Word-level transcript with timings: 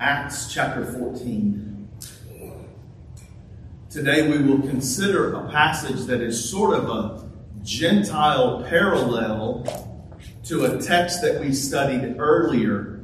Acts 0.00 0.52
chapter 0.54 0.84
14. 0.84 1.88
Today 3.90 4.30
we 4.30 4.38
will 4.38 4.60
consider 4.60 5.34
a 5.34 5.50
passage 5.50 6.06
that 6.06 6.20
is 6.20 6.48
sort 6.48 6.78
of 6.78 6.88
a 6.88 7.28
Gentile 7.64 8.64
parallel 8.68 9.64
to 10.44 10.66
a 10.66 10.80
text 10.80 11.20
that 11.22 11.40
we 11.40 11.52
studied 11.52 12.14
earlier. 12.16 13.00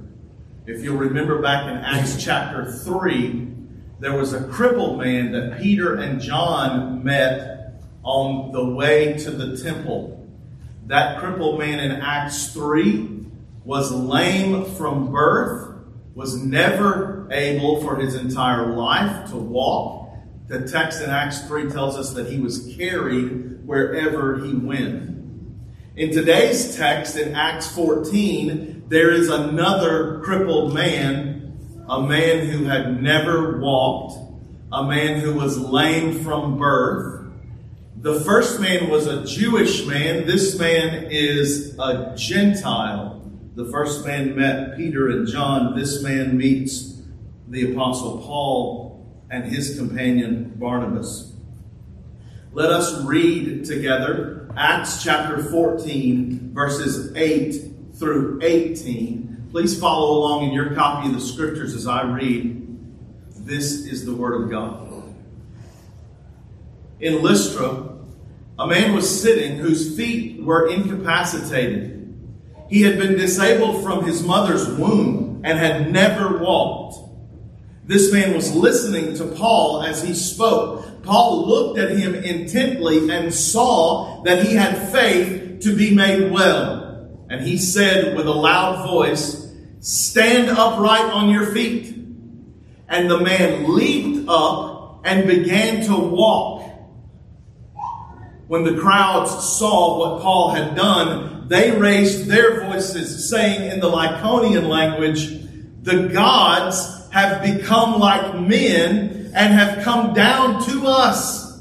If 0.66 0.84
you'll 0.84 0.96
remember 0.96 1.42
back 1.42 1.66
in 1.68 1.78
Acts 1.78 2.22
chapter 2.22 2.70
3, 2.70 3.48
there 3.98 4.16
was 4.16 4.32
a 4.32 4.44
crippled 4.44 5.00
man 5.00 5.32
that 5.32 5.60
Peter 5.60 5.96
and 5.96 6.20
John 6.20 7.02
met 7.02 7.82
on 8.04 8.52
the 8.52 8.64
way 8.64 9.14
to 9.14 9.32
the 9.32 9.60
temple. 9.60 10.28
That 10.86 11.18
crippled 11.18 11.58
man 11.58 11.80
in 11.80 11.90
Acts 11.90 12.52
3 12.52 13.26
was 13.64 13.90
lame 13.90 14.64
from 14.76 15.10
birth, 15.10 15.73
was 16.14 16.36
never 16.36 17.28
able 17.30 17.80
for 17.80 17.96
his 17.96 18.14
entire 18.14 18.66
life 18.66 19.30
to 19.30 19.36
walk. 19.36 20.10
The 20.46 20.68
text 20.68 21.02
in 21.02 21.10
Acts 21.10 21.46
3 21.46 21.70
tells 21.70 21.96
us 21.96 22.12
that 22.14 22.30
he 22.30 22.38
was 22.38 22.74
carried 22.76 23.66
wherever 23.66 24.44
he 24.44 24.54
went. 24.54 25.10
In 25.96 26.12
today's 26.12 26.76
text 26.76 27.16
in 27.16 27.34
Acts 27.34 27.72
14, 27.74 28.84
there 28.88 29.10
is 29.12 29.28
another 29.28 30.20
crippled 30.20 30.74
man, 30.74 31.84
a 31.88 32.02
man 32.02 32.46
who 32.46 32.64
had 32.64 33.02
never 33.02 33.58
walked, 33.60 34.18
a 34.72 34.84
man 34.84 35.20
who 35.20 35.34
was 35.34 35.58
lame 35.58 36.22
from 36.22 36.58
birth. 36.58 37.26
The 37.96 38.20
first 38.20 38.60
man 38.60 38.90
was 38.90 39.06
a 39.06 39.24
Jewish 39.24 39.86
man. 39.86 40.26
This 40.26 40.58
man 40.58 41.06
is 41.10 41.78
a 41.78 42.14
Gentile. 42.16 43.13
The 43.54 43.66
first 43.66 44.04
man 44.04 44.34
met 44.34 44.76
Peter 44.76 45.08
and 45.10 45.28
John. 45.28 45.76
This 45.76 46.02
man 46.02 46.36
meets 46.36 47.00
the 47.46 47.70
Apostle 47.70 48.18
Paul 48.18 49.06
and 49.30 49.44
his 49.44 49.78
companion 49.78 50.54
Barnabas. 50.56 51.32
Let 52.52 52.70
us 52.70 53.04
read 53.04 53.64
together 53.64 54.50
Acts 54.56 55.04
chapter 55.04 55.40
14, 55.40 56.50
verses 56.52 57.14
8 57.14 57.94
through 57.94 58.40
18. 58.42 59.48
Please 59.52 59.78
follow 59.78 60.18
along 60.18 60.48
in 60.48 60.52
your 60.52 60.74
copy 60.74 61.06
of 61.06 61.14
the 61.14 61.20
scriptures 61.20 61.74
as 61.74 61.86
I 61.86 62.02
read. 62.02 62.60
This 63.36 63.86
is 63.86 64.04
the 64.04 64.14
Word 64.14 64.42
of 64.42 64.50
God. 64.50 65.14
In 66.98 67.22
Lystra, 67.22 67.98
a 68.58 68.66
man 68.66 68.94
was 68.94 69.22
sitting 69.22 69.58
whose 69.58 69.96
feet 69.96 70.42
were 70.42 70.68
incapacitated. 70.68 71.93
He 72.68 72.82
had 72.82 72.98
been 72.98 73.16
disabled 73.16 73.82
from 73.82 74.04
his 74.04 74.22
mother's 74.22 74.68
womb 74.68 75.42
and 75.44 75.58
had 75.58 75.92
never 75.92 76.38
walked. 76.38 76.98
This 77.86 78.12
man 78.12 78.34
was 78.34 78.54
listening 78.54 79.14
to 79.16 79.26
Paul 79.26 79.82
as 79.82 80.02
he 80.02 80.14
spoke. 80.14 81.02
Paul 81.02 81.46
looked 81.46 81.78
at 81.78 81.90
him 81.90 82.14
intently 82.14 83.10
and 83.10 83.32
saw 83.32 84.22
that 84.22 84.44
he 84.44 84.54
had 84.54 84.90
faith 84.90 85.60
to 85.60 85.76
be 85.76 85.94
made 85.94 86.32
well. 86.32 87.26
And 87.28 87.42
he 87.42 87.58
said 87.58 88.16
with 88.16 88.26
a 88.26 88.32
loud 88.32 88.88
voice, 88.88 89.52
Stand 89.80 90.48
upright 90.48 91.12
on 91.12 91.28
your 91.28 91.52
feet. 91.52 91.94
And 92.88 93.10
the 93.10 93.20
man 93.20 93.74
leaped 93.74 94.28
up 94.28 95.02
and 95.04 95.26
began 95.26 95.84
to 95.86 95.96
walk. 95.96 96.62
When 98.46 98.64
the 98.64 98.80
crowds 98.80 99.30
saw 99.58 99.98
what 99.98 100.22
Paul 100.22 100.50
had 100.50 100.74
done, 100.74 101.33
they 101.48 101.78
raised 101.78 102.26
their 102.26 102.64
voices, 102.64 103.28
saying 103.28 103.70
in 103.70 103.80
the 103.80 103.90
Lycaonian 103.90 104.68
language, 104.68 105.28
The 105.82 106.08
gods 106.08 107.08
have 107.10 107.42
become 107.42 108.00
like 108.00 108.40
men 108.40 109.32
and 109.34 109.52
have 109.52 109.84
come 109.84 110.14
down 110.14 110.64
to 110.66 110.86
us. 110.86 111.60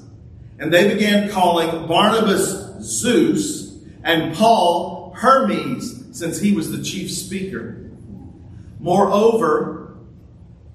And 0.60 0.74
they 0.74 0.94
began 0.94 1.30
calling 1.30 1.88
Barnabas 1.88 2.82
Zeus 2.82 3.78
and 4.04 4.36
Paul 4.36 5.14
Hermes, 5.16 6.18
since 6.18 6.40
he 6.40 6.54
was 6.54 6.72
the 6.72 6.84
chief 6.84 7.12
speaker. 7.12 7.90
Moreover, 8.80 9.96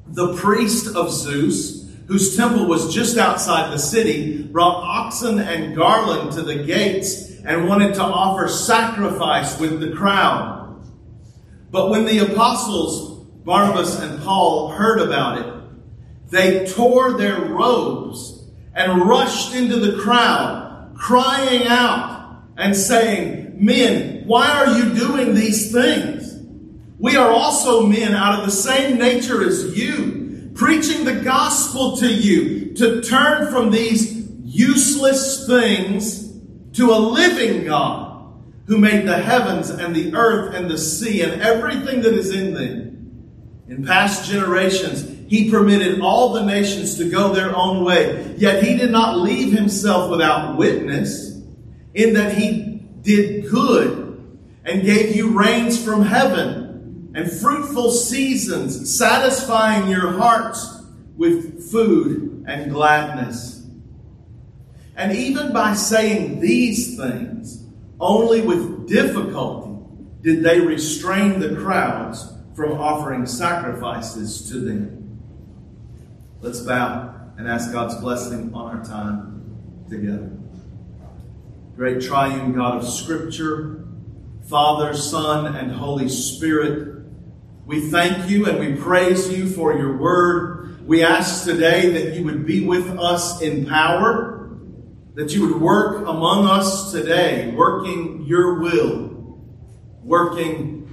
the 0.06 0.34
priest 0.36 0.94
of 0.96 1.12
Zeus, 1.12 1.87
whose 2.08 2.36
temple 2.36 2.66
was 2.66 2.92
just 2.92 3.16
outside 3.16 3.70
the 3.70 3.78
city, 3.78 4.42
brought 4.42 4.82
oxen 4.82 5.38
and 5.38 5.76
garland 5.76 6.32
to 6.32 6.42
the 6.42 6.64
gates 6.64 7.30
and 7.44 7.68
wanted 7.68 7.94
to 7.94 8.02
offer 8.02 8.48
sacrifice 8.48 9.60
with 9.60 9.78
the 9.80 9.92
crowd. 9.92 10.82
But 11.70 11.90
when 11.90 12.06
the 12.06 12.18
apostles 12.18 13.08
Barnabas 13.44 13.98
and 13.98 14.22
Paul 14.22 14.68
heard 14.68 15.00
about 15.00 15.38
it, 15.38 15.54
they 16.30 16.66
tore 16.66 17.16
their 17.16 17.40
robes 17.40 18.46
and 18.74 19.08
rushed 19.08 19.54
into 19.54 19.76
the 19.76 19.98
crowd, 20.02 20.94
crying 20.94 21.66
out 21.66 22.42
and 22.58 22.76
saying, 22.76 23.56
Men, 23.58 24.26
why 24.26 24.50
are 24.50 24.78
you 24.78 24.94
doing 24.94 25.34
these 25.34 25.72
things? 25.72 26.38
We 26.98 27.16
are 27.16 27.30
also 27.30 27.86
men 27.86 28.12
out 28.14 28.38
of 28.38 28.44
the 28.44 28.52
same 28.52 28.98
nature 28.98 29.42
as 29.46 29.76
you, 29.76 30.17
preaching 30.58 31.04
the 31.04 31.14
gospel 31.14 31.96
to 31.96 32.12
you 32.12 32.74
to 32.74 33.00
turn 33.00 33.50
from 33.50 33.70
these 33.70 34.28
useless 34.42 35.46
things 35.46 36.32
to 36.72 36.90
a 36.90 36.98
living 36.98 37.64
God 37.64 38.42
who 38.66 38.76
made 38.76 39.06
the 39.06 39.16
heavens 39.16 39.70
and 39.70 39.94
the 39.94 40.12
earth 40.14 40.54
and 40.54 40.68
the 40.68 40.76
sea 40.76 41.22
and 41.22 41.40
everything 41.40 42.02
that 42.02 42.12
is 42.12 42.34
in 42.34 42.54
them. 42.54 43.62
In 43.68 43.86
past 43.86 44.28
generations, 44.28 45.08
he 45.28 45.48
permitted 45.48 46.00
all 46.00 46.32
the 46.32 46.44
nations 46.44 46.96
to 46.96 47.08
go 47.08 47.32
their 47.32 47.54
own 47.54 47.84
way, 47.84 48.34
yet 48.36 48.62
he 48.62 48.76
did 48.76 48.90
not 48.90 49.16
leave 49.16 49.52
himself 49.52 50.10
without 50.10 50.56
witness, 50.56 51.40
in 51.94 52.14
that 52.14 52.36
he 52.36 52.82
did 53.02 53.48
good 53.48 54.38
and 54.64 54.82
gave 54.82 55.14
you 55.14 55.38
rains 55.38 55.82
from 55.82 56.02
heaven 56.02 56.57
and 57.18 57.32
fruitful 57.32 57.90
seasons, 57.90 58.96
satisfying 58.96 59.90
your 59.90 60.12
hearts 60.12 60.84
with 61.16 61.68
food 61.68 62.44
and 62.46 62.70
gladness. 62.70 63.66
And 64.94 65.10
even 65.10 65.52
by 65.52 65.74
saying 65.74 66.38
these 66.38 66.96
things, 66.96 67.64
only 67.98 68.42
with 68.42 68.86
difficulty 68.86 69.84
did 70.22 70.44
they 70.44 70.60
restrain 70.60 71.40
the 71.40 71.56
crowds 71.56 72.32
from 72.54 72.78
offering 72.78 73.26
sacrifices 73.26 74.48
to 74.50 74.60
them. 74.60 75.18
Let's 76.40 76.60
bow 76.60 77.32
and 77.36 77.48
ask 77.48 77.72
God's 77.72 77.96
blessing 77.96 78.54
on 78.54 78.76
our 78.76 78.84
time 78.84 79.84
together. 79.90 80.30
Great 81.74 82.00
triune 82.00 82.52
God 82.52 82.76
of 82.76 82.88
Scripture, 82.88 83.84
Father, 84.48 84.94
Son, 84.94 85.56
and 85.56 85.72
Holy 85.72 86.08
Spirit, 86.08 86.97
we 87.68 87.82
thank 87.90 88.30
you 88.30 88.46
and 88.46 88.58
we 88.58 88.74
praise 88.80 89.30
you 89.30 89.46
for 89.46 89.74
your 89.74 89.98
word. 89.98 90.88
We 90.88 91.04
ask 91.04 91.44
today 91.44 91.90
that 91.90 92.14
you 92.16 92.24
would 92.24 92.46
be 92.46 92.64
with 92.64 92.88
us 92.98 93.42
in 93.42 93.66
power, 93.66 94.56
that 95.12 95.34
you 95.34 95.46
would 95.46 95.60
work 95.60 96.08
among 96.08 96.46
us 96.46 96.90
today, 96.90 97.52
working 97.54 98.24
your 98.26 98.58
will, 98.60 99.38
working 100.02 100.90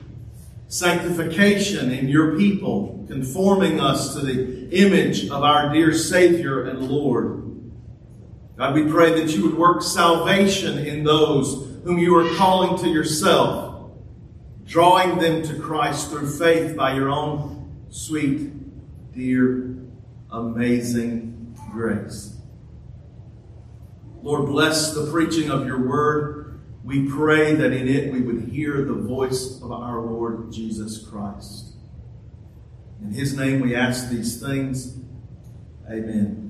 sanctification 0.67 1.91
in 1.91 2.09
your 2.09 2.37
people, 2.37 3.05
conforming 3.07 3.79
us 3.79 4.13
to 4.13 4.19
the 4.19 4.67
image 4.77 5.29
of 5.29 5.43
our 5.43 5.71
dear 5.71 5.93
Savior 5.93 6.65
and 6.65 6.91
Lord. 6.91 7.41
God, 8.57 8.75
we 8.75 8.83
pray 8.91 9.17
that 9.21 9.33
you 9.33 9.43
would 9.43 9.57
work 9.57 9.81
salvation 9.81 10.79
in 10.79 11.05
those 11.05 11.53
whom 11.85 11.97
you 11.99 12.17
are 12.17 12.35
calling 12.35 12.77
to 12.83 12.89
yourself, 12.89 13.64
drawing 14.65 15.19
them 15.19 15.43
to 15.43 15.59
Christ 15.59 16.09
through 16.09 16.29
faith 16.37 16.75
by 16.75 16.95
your 16.95 17.09
own 17.09 17.85
sweet, 17.89 18.51
dear, 19.13 19.77
amazing 20.31 21.55
grace. 21.71 22.35
Lord, 24.21 24.47
bless 24.47 24.93
the 24.93 25.09
preaching 25.11 25.51
of 25.51 25.67
your 25.67 25.87
word. 25.87 26.59
We 26.83 27.07
pray 27.07 27.53
that 27.55 27.71
in 27.71 27.87
it 27.87 28.11
we 28.11 28.21
would 28.21 28.49
hear 28.49 28.83
the 28.83 28.93
voice 28.93 29.61
of 29.61 29.71
our 29.71 30.01
Lord 30.01 30.51
Jesus 30.51 31.05
Christ. 31.07 31.73
In 33.01 33.11
his 33.11 33.37
name 33.37 33.61
we 33.61 33.75
ask 33.75 34.09
these 34.09 34.41
things. 34.41 34.97
Amen. 35.89 36.41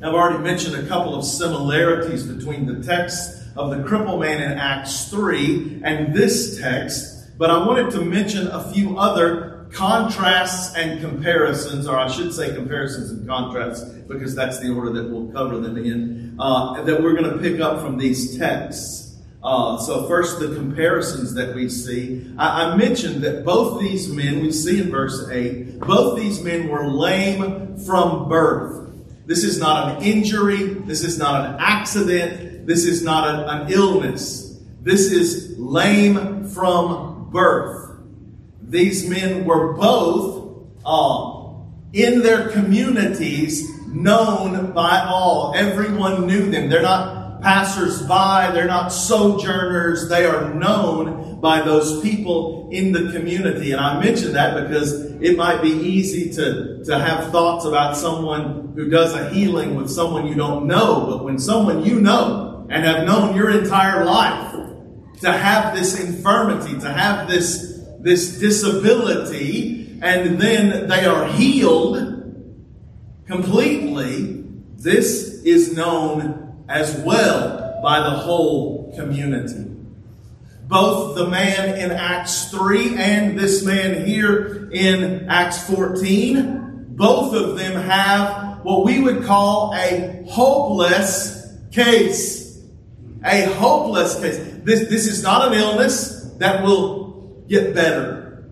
Now, 0.00 0.08
I've 0.08 0.14
already 0.14 0.42
mentioned 0.42 0.74
a 0.74 0.88
couple 0.88 1.14
of 1.14 1.24
similarities 1.24 2.24
between 2.24 2.66
the 2.66 2.82
text 2.82 3.41
of 3.56 3.70
the 3.70 3.82
crippled 3.84 4.20
man 4.20 4.42
in 4.42 4.58
Acts 4.58 5.08
3 5.08 5.82
and 5.84 6.14
this 6.14 6.60
text, 6.60 7.36
but 7.38 7.50
I 7.50 7.66
wanted 7.66 7.90
to 7.92 8.02
mention 8.02 8.46
a 8.48 8.72
few 8.72 8.98
other 8.98 9.66
contrasts 9.72 10.74
and 10.76 11.00
comparisons, 11.00 11.86
or 11.86 11.98
I 11.98 12.08
should 12.08 12.32
say 12.32 12.54
comparisons 12.54 13.10
and 13.10 13.26
contrasts, 13.26 13.82
because 13.82 14.34
that's 14.34 14.60
the 14.60 14.70
order 14.70 14.90
that 14.92 15.10
we'll 15.10 15.32
cover 15.32 15.58
them 15.58 15.76
in, 15.78 16.36
uh, 16.38 16.82
that 16.82 17.02
we're 17.02 17.14
going 17.14 17.30
to 17.30 17.38
pick 17.38 17.60
up 17.60 17.80
from 17.80 17.98
these 17.98 18.38
texts. 18.38 19.16
Uh, 19.42 19.76
so, 19.78 20.06
first, 20.06 20.38
the 20.38 20.54
comparisons 20.54 21.34
that 21.34 21.52
we 21.52 21.68
see. 21.68 22.32
I, 22.38 22.66
I, 22.66 22.76
mentioned 22.76 23.24
that 23.24 23.44
both 23.44 23.80
these 23.80 24.08
men, 24.08 24.40
we 24.40 24.52
see 24.52 24.80
in 24.80 24.90
verse 24.90 25.28
8, 25.28 25.80
both 25.80 26.16
these 26.16 26.40
men 26.44 26.68
were 26.68 26.86
lame 26.86 27.76
from 27.78 28.28
birth. 28.28 28.88
This 29.26 29.42
is 29.42 29.58
not 29.58 29.96
an 29.96 30.02
injury. 30.04 30.74
This 30.74 31.02
is 31.02 31.18
not 31.18 31.44
an 31.44 31.56
accident. 31.58 32.51
This 32.64 32.84
is 32.84 33.02
not 33.02 33.28
an, 33.28 33.62
an 33.62 33.72
illness. 33.72 34.60
This 34.80 35.12
is 35.12 35.58
lame 35.58 36.48
from 36.48 37.30
birth. 37.30 37.98
These 38.62 39.08
men 39.08 39.44
were 39.44 39.74
both 39.74 40.66
uh, 40.84 41.42
in 41.92 42.22
their 42.22 42.48
communities 42.48 43.68
known 43.86 44.72
by 44.72 45.00
all. 45.00 45.54
Everyone 45.54 46.26
knew 46.26 46.50
them. 46.50 46.68
They're 46.68 46.82
not 46.82 47.22
passersby, 47.42 48.54
they're 48.54 48.66
not 48.66 48.92
sojourners, 48.92 50.08
they 50.08 50.24
are 50.24 50.54
known 50.54 51.40
by 51.40 51.60
those 51.60 52.00
people 52.00 52.68
in 52.70 52.92
the 52.92 53.10
community. 53.12 53.72
And 53.72 53.80
I 53.80 54.00
mention 54.02 54.32
that 54.34 54.54
because 54.54 54.92
it 55.20 55.36
might 55.36 55.60
be 55.60 55.70
easy 55.70 56.32
to, 56.34 56.84
to 56.84 56.98
have 56.98 57.30
thoughts 57.32 57.64
about 57.64 57.96
someone 57.96 58.72
who 58.76 58.88
does 58.88 59.12
a 59.14 59.28
healing 59.30 59.74
with 59.74 59.90
someone 59.90 60.26
you 60.26 60.36
don't 60.36 60.66
know, 60.66 61.06
but 61.06 61.24
when 61.24 61.38
someone 61.38 61.84
you 61.84 62.00
know 62.00 62.51
and 62.70 62.84
have 62.84 63.06
known 63.06 63.36
your 63.36 63.50
entire 63.50 64.04
life, 64.04 64.54
to 65.20 65.32
have 65.32 65.74
this 65.74 66.00
infirmity, 66.00 66.78
to 66.80 66.92
have 66.92 67.28
this, 67.28 67.80
this 68.00 68.38
disability, 68.38 69.98
and 70.02 70.40
then 70.40 70.88
they 70.88 71.04
are 71.04 71.28
healed 71.28 72.12
completely, 73.26 74.44
this 74.76 75.42
is 75.44 75.76
known 75.76 76.64
as 76.68 76.96
well 76.98 77.80
by 77.82 78.00
the 78.00 78.10
whole 78.10 78.92
community. 78.96 79.68
Both 80.66 81.16
the 81.16 81.28
man 81.28 81.78
in 81.78 81.90
Acts 81.90 82.50
3 82.50 82.96
and 82.96 83.38
this 83.38 83.64
man 83.64 84.06
here 84.06 84.70
in 84.72 85.28
Acts 85.28 85.68
14, 85.68 86.86
both 86.88 87.34
of 87.34 87.56
them 87.56 87.80
have 87.80 88.64
what 88.64 88.84
we 88.84 89.00
would 89.00 89.24
call 89.24 89.74
a 89.74 90.24
hopeless 90.28 91.52
case. 91.72 92.41
A 93.24 93.44
hopeless 93.54 94.18
case. 94.20 94.38
This, 94.64 94.88
this 94.88 95.06
is 95.06 95.22
not 95.22 95.48
an 95.48 95.54
illness 95.54 96.24
that 96.38 96.62
will 96.62 97.44
get 97.48 97.74
better. 97.74 98.44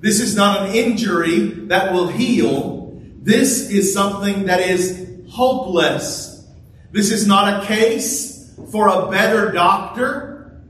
This 0.00 0.20
is 0.20 0.36
not 0.36 0.66
an 0.66 0.74
injury 0.74 1.48
that 1.68 1.92
will 1.92 2.08
heal. 2.08 3.00
This 3.22 3.70
is 3.70 3.92
something 3.92 4.46
that 4.46 4.60
is 4.60 5.06
hopeless. 5.30 6.46
This 6.92 7.10
is 7.10 7.26
not 7.26 7.62
a 7.62 7.66
case 7.66 8.54
for 8.70 8.88
a 8.88 9.10
better 9.10 9.52
doctor. 9.52 10.62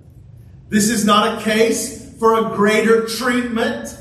This 0.69 0.88
is 0.88 1.05
not 1.05 1.38
a 1.38 1.43
case 1.43 2.19
for 2.19 2.38
a 2.38 2.56
greater 2.56 3.06
treatment. 3.06 3.97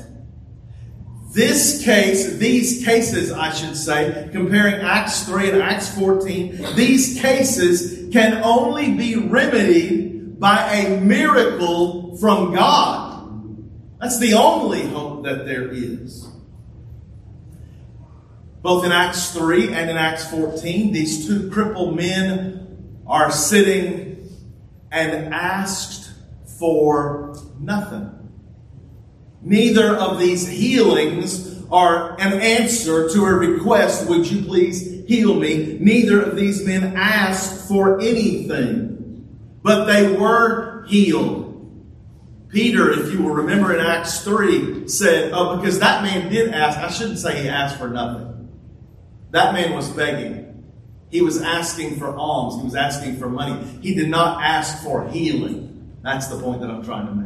This 1.32 1.84
case, 1.84 2.36
these 2.36 2.84
cases, 2.84 3.30
I 3.30 3.52
should 3.52 3.76
say, 3.76 4.30
comparing 4.32 4.76
Acts 4.76 5.24
3 5.24 5.50
and 5.50 5.62
Acts 5.62 5.94
14, 5.94 6.74
these 6.74 7.20
cases 7.20 8.05
can 8.12 8.42
only 8.42 8.94
be 8.94 9.16
remedied 9.16 10.38
by 10.38 10.72
a 10.72 11.00
miracle 11.00 12.16
from 12.16 12.54
God. 12.54 13.28
That's 14.00 14.18
the 14.18 14.34
only 14.34 14.86
hope 14.86 15.24
that 15.24 15.46
there 15.46 15.70
is. 15.70 16.28
Both 18.62 18.84
in 18.84 18.92
Acts 18.92 19.32
3 19.32 19.72
and 19.72 19.90
in 19.90 19.96
Acts 19.96 20.28
14, 20.30 20.92
these 20.92 21.26
two 21.26 21.50
crippled 21.50 21.96
men 21.96 23.02
are 23.06 23.30
sitting 23.30 24.28
and 24.90 25.32
asked 25.32 26.10
for 26.58 27.38
nothing. 27.60 28.12
Neither 29.42 29.94
of 29.96 30.18
these 30.18 30.48
healings 30.48 31.62
are 31.70 32.20
an 32.20 32.40
answer 32.40 33.08
to 33.10 33.24
a 33.24 33.32
request, 33.32 34.08
would 34.08 34.30
you 34.30 34.44
please 34.44 34.95
heal 35.06 35.34
me? 35.34 35.78
Neither 35.80 36.22
of 36.22 36.36
these 36.36 36.64
men 36.64 36.96
asked 36.96 37.68
for 37.68 38.00
anything, 38.00 39.28
but 39.62 39.86
they 39.86 40.12
were 40.12 40.84
healed. 40.86 41.44
Peter, 42.48 42.90
if 42.90 43.12
you 43.12 43.22
will 43.22 43.34
remember 43.34 43.74
in 43.74 43.84
Acts 43.84 44.22
3, 44.22 44.88
said, 44.88 45.32
Oh, 45.32 45.56
because 45.56 45.78
that 45.80 46.02
man 46.02 46.30
did 46.30 46.54
ask, 46.54 46.78
I 46.78 46.90
shouldn't 46.90 47.18
say 47.18 47.42
he 47.42 47.48
asked 47.48 47.76
for 47.76 47.88
nothing. 47.88 48.48
That 49.30 49.52
man 49.52 49.74
was 49.74 49.90
begging. 49.90 50.64
He 51.10 51.22
was 51.22 51.40
asking 51.40 51.98
for 51.98 52.16
alms. 52.16 52.56
He 52.56 52.62
was 52.62 52.74
asking 52.74 53.18
for 53.18 53.28
money. 53.28 53.62
He 53.80 53.94
did 53.94 54.08
not 54.08 54.42
ask 54.42 54.82
for 54.82 55.08
healing. 55.08 55.96
That's 56.02 56.28
the 56.28 56.40
point 56.40 56.60
that 56.60 56.70
I'm 56.70 56.84
trying 56.84 57.06
to 57.06 57.14
make. 57.14 57.25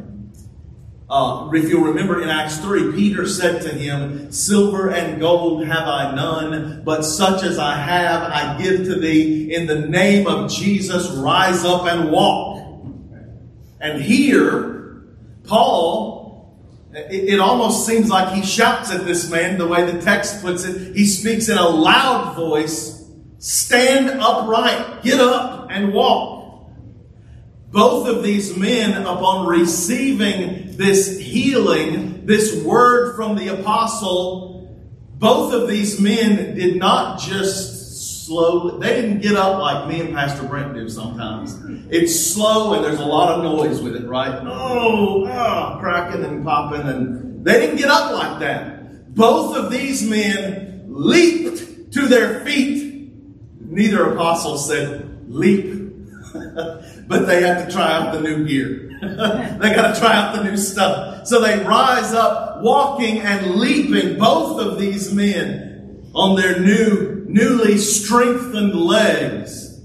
Uh, 1.11 1.51
if 1.53 1.69
you'll 1.69 1.83
remember 1.83 2.23
in 2.23 2.29
Acts 2.29 2.59
3, 2.59 2.93
Peter 2.93 3.27
said 3.27 3.63
to 3.63 3.71
him, 3.71 4.31
Silver 4.31 4.91
and 4.91 5.21
gold 5.21 5.67
have 5.67 5.89
I 5.89 6.15
none, 6.15 6.83
but 6.85 7.03
such 7.03 7.43
as 7.43 7.59
I 7.59 7.75
have 7.77 8.23
I 8.23 8.63
give 8.63 8.85
to 8.85 8.95
thee. 8.95 9.53
In 9.53 9.67
the 9.67 9.89
name 9.89 10.29
of 10.29 10.51
Jesus, 10.51 11.11
rise 11.17 11.65
up 11.65 11.87
and 11.87 12.13
walk. 12.13 12.85
And 13.81 14.01
here, 14.01 15.03
Paul 15.45 16.21
it, 16.93 17.35
it, 17.35 17.41
almost 17.41 17.87
seems 17.87 18.11
like 18.11 18.35
he 18.35 18.45
shouts 18.45 18.91
at 18.91 19.05
this 19.05 19.31
man 19.31 19.59
the 19.59 19.67
way 19.67 19.89
the 19.89 20.01
text 20.03 20.43
puts 20.43 20.65
it. 20.65 20.97
He 20.97 21.07
speaks 21.07 21.49
in 21.49 21.57
a 21.57 21.69
loud 21.69 22.35
voice 22.35 22.99
Stand 23.39 24.11
upright, 24.21 25.03
get 25.03 25.19
up, 25.19 25.69
and 25.71 25.95
walk. 25.95 26.69
Both 27.71 28.09
of 28.09 28.23
these 28.23 28.55
men, 28.55 29.01
upon 29.03 29.47
receiving 29.47 30.70
this 30.81 31.19
healing, 31.19 32.25
this 32.25 32.63
word 32.65 33.15
from 33.15 33.37
the 33.37 33.49
apostle, 33.49 34.75
both 35.19 35.53
of 35.53 35.69
these 35.69 36.01
men 36.01 36.55
did 36.55 36.77
not 36.77 37.21
just 37.21 38.25
slowly. 38.27 38.81
They 38.81 39.03
didn't 39.03 39.21
get 39.21 39.37
up 39.37 39.61
like 39.61 39.89
me 39.89 40.01
and 40.01 40.15
Pastor 40.15 40.47
Brent 40.47 40.73
do 40.73 40.89
sometimes. 40.89 41.55
It's 41.91 42.19
slow 42.19 42.73
and 42.73 42.83
there's 42.83 42.99
a 42.99 43.05
lot 43.05 43.31
of 43.37 43.45
noise 43.45 43.83
with 43.83 43.95
it, 43.95 44.07
right? 44.07 44.41
Oh, 44.43 45.27
oh 45.27 45.77
cracking 45.81 46.25
and 46.25 46.43
popping, 46.43 46.81
and 46.83 47.45
they 47.45 47.61
didn't 47.61 47.77
get 47.77 47.91
up 47.91 48.13
like 48.13 48.39
that. 48.41 49.15
Both 49.15 49.57
of 49.59 49.71
these 49.71 50.03
men 50.09 50.85
leaped 50.89 51.93
to 51.93 52.07
their 52.07 52.41
feet. 52.41 53.13
Neither 53.61 54.15
apostle 54.15 54.57
said 54.57 55.27
leap, 55.29 55.80
but 57.09 57.27
they 57.27 57.43
had 57.43 57.67
to 57.67 57.73
try 57.73 57.93
out 57.93 58.13
the 58.13 58.21
new 58.21 58.47
gear. 58.47 58.89
they 59.01 59.75
got 59.75 59.95
to 59.95 60.01
try 60.01 60.15
out 60.15 60.37
the 60.37 60.45
new 60.45 60.57
stuff. 60.57 61.27
So 61.27 61.41
they 61.41 61.59
rise 61.65 62.13
up, 62.13 62.63
walking 62.63 63.21
and 63.21 63.57
leaping, 63.57 64.19
both 64.19 64.61
of 64.61 64.79
these 64.79 65.13
men 65.13 66.11
on 66.15 66.37
their 66.37 66.61
new 66.61 67.25
newly 67.29 67.79
strengthened 67.79 68.75
legs. 68.75 69.81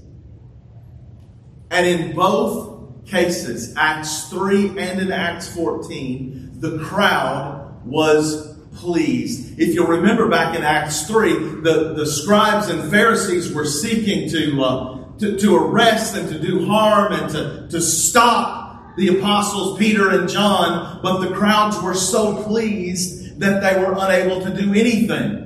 And 1.70 1.86
in 1.86 2.14
both 2.14 3.06
cases, 3.06 3.74
Acts 3.76 4.28
3 4.28 4.78
and 4.78 5.00
in 5.00 5.12
Acts 5.12 5.48
14, 5.54 6.60
the 6.60 6.78
crowd 6.78 7.82
was 7.84 8.56
pleased. 8.74 9.58
If 9.58 9.74
you'll 9.74 9.86
remember 9.86 10.28
back 10.28 10.56
in 10.56 10.62
Acts 10.62 11.06
3, 11.06 11.32
the, 11.62 11.94
the 11.96 12.06
scribes 12.06 12.68
and 12.68 12.90
Pharisees 12.90 13.52
were 13.52 13.64
seeking 13.64 14.28
to, 14.30 14.62
uh, 14.62 15.05
to, 15.18 15.36
to 15.38 15.56
arrest 15.56 16.16
and 16.16 16.28
to 16.28 16.38
do 16.38 16.66
harm 16.66 17.12
and 17.12 17.30
to, 17.32 17.68
to 17.70 17.80
stop 17.80 18.96
the 18.96 19.18
apostles 19.18 19.78
Peter 19.78 20.18
and 20.18 20.28
John, 20.28 21.00
but 21.02 21.20
the 21.20 21.34
crowds 21.34 21.80
were 21.82 21.94
so 21.94 22.42
pleased 22.42 23.38
that 23.40 23.60
they 23.60 23.78
were 23.78 23.94
unable 23.98 24.40
to 24.42 24.50
do 24.50 24.72
anything. 24.72 25.42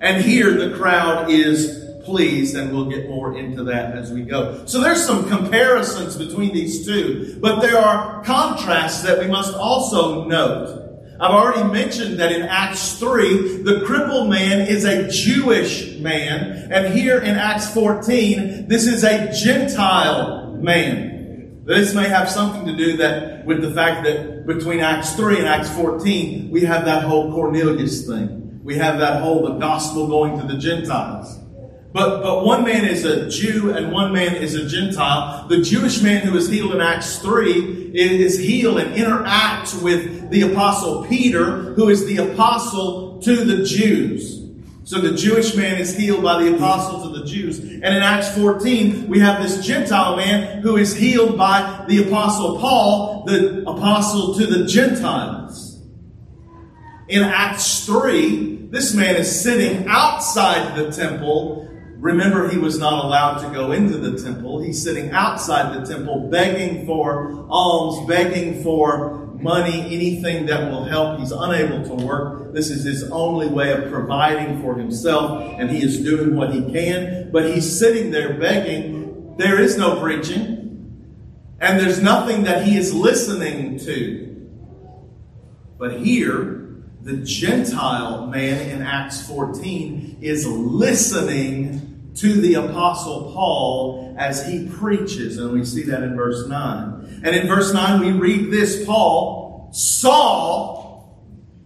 And 0.00 0.22
here 0.22 0.52
the 0.52 0.76
crowd 0.76 1.30
is 1.30 1.82
pleased, 2.04 2.56
and 2.56 2.72
we'll 2.72 2.90
get 2.90 3.08
more 3.08 3.38
into 3.38 3.64
that 3.64 3.96
as 3.96 4.12
we 4.12 4.22
go. 4.22 4.66
So 4.66 4.80
there's 4.80 5.04
some 5.04 5.28
comparisons 5.28 6.16
between 6.16 6.52
these 6.52 6.84
two, 6.84 7.38
but 7.40 7.60
there 7.60 7.78
are 7.78 8.22
contrasts 8.24 9.02
that 9.02 9.20
we 9.20 9.28
must 9.28 9.54
also 9.54 10.24
note. 10.24 10.81
I've 11.22 11.30
already 11.30 11.62
mentioned 11.72 12.18
that 12.18 12.32
in 12.32 12.42
Acts 12.42 12.98
3, 12.98 13.62
the 13.62 13.82
crippled 13.86 14.28
man 14.28 14.66
is 14.66 14.84
a 14.84 15.08
Jewish 15.08 15.96
man, 15.98 16.72
and 16.72 16.92
here 16.92 17.18
in 17.18 17.36
Acts 17.36 17.72
14, 17.72 18.66
this 18.68 18.86
is 18.86 19.04
a 19.04 19.32
Gentile 19.32 20.54
man. 20.56 21.62
This 21.64 21.94
may 21.94 22.08
have 22.08 22.28
something 22.28 22.66
to 22.66 22.76
do 22.76 22.96
that 22.96 23.46
with 23.46 23.62
the 23.62 23.72
fact 23.72 24.04
that 24.04 24.46
between 24.46 24.80
Acts 24.80 25.14
3 25.14 25.38
and 25.38 25.46
Acts 25.46 25.70
14, 25.70 26.50
we 26.50 26.62
have 26.62 26.84
that 26.86 27.04
whole 27.04 27.32
Cornelius 27.32 28.04
thing 28.06 28.42
we 28.62 28.76
have 28.76 28.98
that 29.00 29.22
whole 29.22 29.42
the 29.42 29.58
gospel 29.58 30.06
going 30.06 30.38
to 30.38 30.46
the 30.46 30.56
Gentiles. 30.58 31.38
But, 31.92 32.22
but 32.22 32.44
one 32.44 32.64
man 32.64 32.86
is 32.86 33.04
a 33.04 33.28
Jew 33.28 33.70
and 33.70 33.92
one 33.92 34.12
man 34.12 34.34
is 34.34 34.54
a 34.54 34.66
Gentile. 34.66 35.46
The 35.48 35.60
Jewish 35.60 36.00
man 36.00 36.26
who 36.26 36.36
is 36.36 36.48
healed 36.48 36.74
in 36.74 36.80
Acts 36.80 37.18
3 37.18 37.92
is 37.94 38.38
healed 38.38 38.78
and 38.78 38.94
interacts 38.94 39.80
with 39.80 40.30
the 40.30 40.42
apostle 40.42 41.04
Peter, 41.06 41.74
who 41.74 41.90
is 41.90 42.06
the 42.06 42.16
apostle 42.16 43.20
to 43.20 43.44
the 43.44 43.64
Jews. 43.64 44.40
So 44.84 45.00
the 45.00 45.16
Jewish 45.16 45.54
man 45.54 45.78
is 45.78 45.94
healed 45.94 46.22
by 46.22 46.42
the 46.42 46.56
apostles 46.56 47.06
of 47.06 47.12
the 47.12 47.24
Jews. 47.24 47.60
And 47.60 47.84
in 47.84 48.02
Acts 48.02 48.34
14, 48.36 49.06
we 49.06 49.20
have 49.20 49.42
this 49.42 49.64
Gentile 49.64 50.16
man 50.16 50.62
who 50.62 50.76
is 50.76 50.96
healed 50.96 51.36
by 51.36 51.84
the 51.88 52.08
apostle 52.08 52.58
Paul, 52.58 53.24
the 53.24 53.60
apostle 53.68 54.34
to 54.34 54.46
the 54.46 54.66
Gentiles. 54.66 55.78
In 57.08 57.22
Acts 57.22 57.84
3, 57.84 58.68
this 58.70 58.94
man 58.94 59.16
is 59.16 59.42
sitting 59.42 59.86
outside 59.86 60.74
the 60.76 60.90
temple. 60.90 61.68
Remember, 62.02 62.48
he 62.48 62.58
was 62.58 62.80
not 62.80 63.04
allowed 63.04 63.38
to 63.46 63.54
go 63.54 63.70
into 63.70 63.96
the 63.96 64.20
temple. 64.20 64.60
He's 64.60 64.82
sitting 64.82 65.12
outside 65.12 65.72
the 65.72 65.86
temple 65.86 66.28
begging 66.28 66.84
for 66.84 67.46
alms, 67.48 68.08
begging 68.08 68.60
for 68.64 69.28
money, 69.40 69.82
anything 69.82 70.46
that 70.46 70.68
will 70.68 70.84
help. 70.84 71.20
He's 71.20 71.30
unable 71.30 71.84
to 71.84 72.04
work. 72.04 72.54
This 72.54 72.70
is 72.70 72.82
his 72.82 73.08
only 73.12 73.46
way 73.46 73.72
of 73.72 73.88
providing 73.88 74.60
for 74.60 74.74
himself, 74.74 75.54
and 75.60 75.70
he 75.70 75.80
is 75.80 76.02
doing 76.02 76.34
what 76.34 76.52
he 76.52 76.72
can. 76.72 77.30
But 77.30 77.54
he's 77.54 77.78
sitting 77.78 78.10
there 78.10 78.34
begging. 78.34 79.36
There 79.36 79.60
is 79.60 79.78
no 79.78 80.00
preaching, 80.00 81.14
and 81.60 81.78
there's 81.78 82.02
nothing 82.02 82.42
that 82.42 82.66
he 82.66 82.76
is 82.76 82.92
listening 82.92 83.78
to. 83.78 84.50
But 85.78 86.00
here, 86.00 86.82
the 87.00 87.18
Gentile 87.18 88.26
man 88.26 88.70
in 88.70 88.82
Acts 88.82 89.24
14 89.24 90.18
is 90.20 90.48
listening 90.48 91.91
to 92.16 92.40
the 92.40 92.54
Apostle 92.54 93.32
Paul 93.32 94.14
as 94.18 94.46
he 94.46 94.68
preaches, 94.68 95.38
and 95.38 95.52
we 95.52 95.64
see 95.64 95.82
that 95.84 96.02
in 96.02 96.16
verse 96.16 96.46
9. 96.46 97.22
And 97.24 97.36
in 97.36 97.46
verse 97.46 97.72
9, 97.72 98.00
we 98.00 98.12
read 98.12 98.50
this 98.50 98.84
Paul 98.84 99.70
saw 99.72 101.04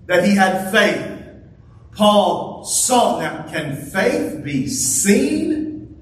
that 0.06 0.24
he 0.24 0.34
had 0.36 0.70
faith. 0.70 1.12
Paul 1.92 2.64
saw. 2.64 3.20
Now, 3.20 3.48
can 3.48 3.76
faith 3.76 4.44
be 4.44 4.68
seen? 4.68 5.96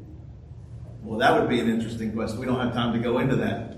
Well, 1.02 1.18
that 1.20 1.40
would 1.40 1.48
be 1.48 1.60
an 1.60 1.68
interesting 1.68 2.12
question. 2.12 2.40
We 2.40 2.46
don't 2.46 2.60
have 2.60 2.74
time 2.74 2.92
to 2.92 2.98
go 2.98 3.18
into 3.18 3.36
that. 3.36 3.74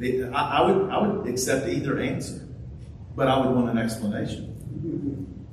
I, 0.00 0.62
would, 0.62 0.90
I 0.90 0.98
would 0.98 1.28
accept 1.28 1.68
either 1.68 1.98
answer, 1.98 2.46
but 3.16 3.26
I 3.26 3.38
would 3.38 3.54
want 3.54 3.70
an 3.70 3.78
explanation. 3.78 4.57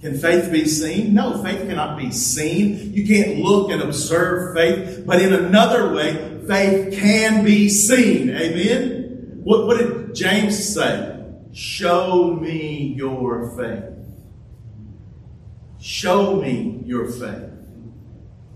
Can 0.05 0.19
faith 0.19 0.51
be 0.51 0.65
seen? 0.65 1.15
No, 1.15 1.41
faith 1.41 1.67
cannot 1.67 1.97
be 1.97 2.12
seen. 2.12 2.93
You 2.93 3.07
can't 3.07 3.39
look 3.39 3.71
and 3.71 3.81
observe 3.81 4.55
faith, 4.55 5.03
but 5.03 5.19
in 5.19 5.33
another 5.33 5.95
way, 5.95 6.43
faith 6.47 6.93
can 6.93 7.43
be 7.43 7.69
seen. 7.69 8.29
Amen? 8.29 9.39
What, 9.43 9.65
what 9.65 9.79
did 9.79 10.13
James 10.13 10.63
say? 10.63 11.25
Show 11.53 12.35
me 12.35 12.93
your 12.95 13.57
faith. 13.57 13.95
Show 15.79 16.39
me 16.39 16.83
your 16.85 17.07
faith. 17.07 17.50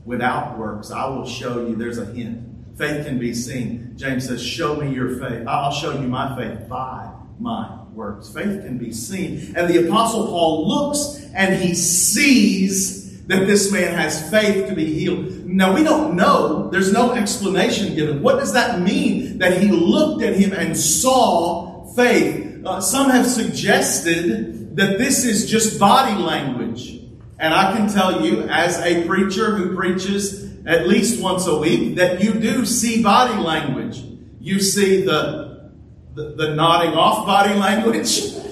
Without 0.06 0.60
works, 0.60 0.92
I 0.92 1.08
will 1.08 1.26
show 1.26 1.66
you. 1.66 1.76
There's 1.76 1.98
a 1.98 2.06
hint. 2.06 2.78
Faith 2.78 3.08
can 3.08 3.18
be 3.18 3.34
seen. 3.34 3.94
James 3.96 4.28
says, 4.28 4.46
Show 4.46 4.76
me 4.76 4.94
your 4.94 5.18
faith. 5.18 5.48
I'll 5.48 5.72
show 5.72 6.00
you 6.00 6.08
my 6.08 6.38
faith 6.38 6.70
by 6.70 7.12
my 7.40 7.80
works. 7.94 8.32
Faith 8.32 8.62
can 8.62 8.78
be 8.78 8.92
seen. 8.92 9.54
And 9.56 9.68
the 9.68 9.88
Apostle 9.88 10.28
Paul 10.28 10.68
looks 10.68 11.19
and 11.34 11.62
he 11.62 11.76
sees 11.76 13.00
that 13.28 13.46
this 13.46 13.72
man 13.72 13.94
has 13.94 14.30
faith 14.32 14.68
to 14.68 14.76
be 14.76 14.86
healed. 14.86 15.46
Now, 15.46 15.74
we 15.74 15.84
don't 15.84 16.16
know. 16.16 16.70
There's 16.70 16.92
no 16.92 17.14
explanation 17.14 17.96
given. 17.96 18.24
What 18.24 18.40
does 18.40 18.54
that 18.54 18.82
mean 18.82 19.38
that 19.38 19.62
he 19.62 19.70
looked 19.70 20.24
at 20.24 20.36
him 20.36 20.52
and 20.52 20.76
saw 20.76 21.86
faith? 21.94 22.66
Uh, 22.66 22.82
some 22.82 23.10
have 23.10 23.28
suggested 23.28 24.76
that 24.76 24.98
this 24.98 25.26
is 25.26 25.50
just 25.50 25.80
body 25.80 26.20
language. 26.22 27.02
And 27.38 27.54
I 27.54 27.76
can 27.76 27.88
tell 27.88 28.26
you, 28.26 28.42
as 28.50 28.80
a 28.80 29.06
preacher 29.06 29.56
who 29.56 29.76
preaches 29.76 30.46
at 30.66 30.88
least 30.88 31.22
once 31.22 31.48
a 31.48 31.58
week, 31.58 31.96
that 31.96 32.24
you 32.24 32.34
do 32.34 32.66
see 32.66 33.02
body 33.02 33.40
language. 33.40 34.04
You 34.40 34.60
see 34.60 35.06
the, 35.06 35.72
the, 36.16 36.36
the 36.36 36.56
nodding 36.56 36.94
off 36.94 37.26
body 37.26 37.54
language. 37.54 38.22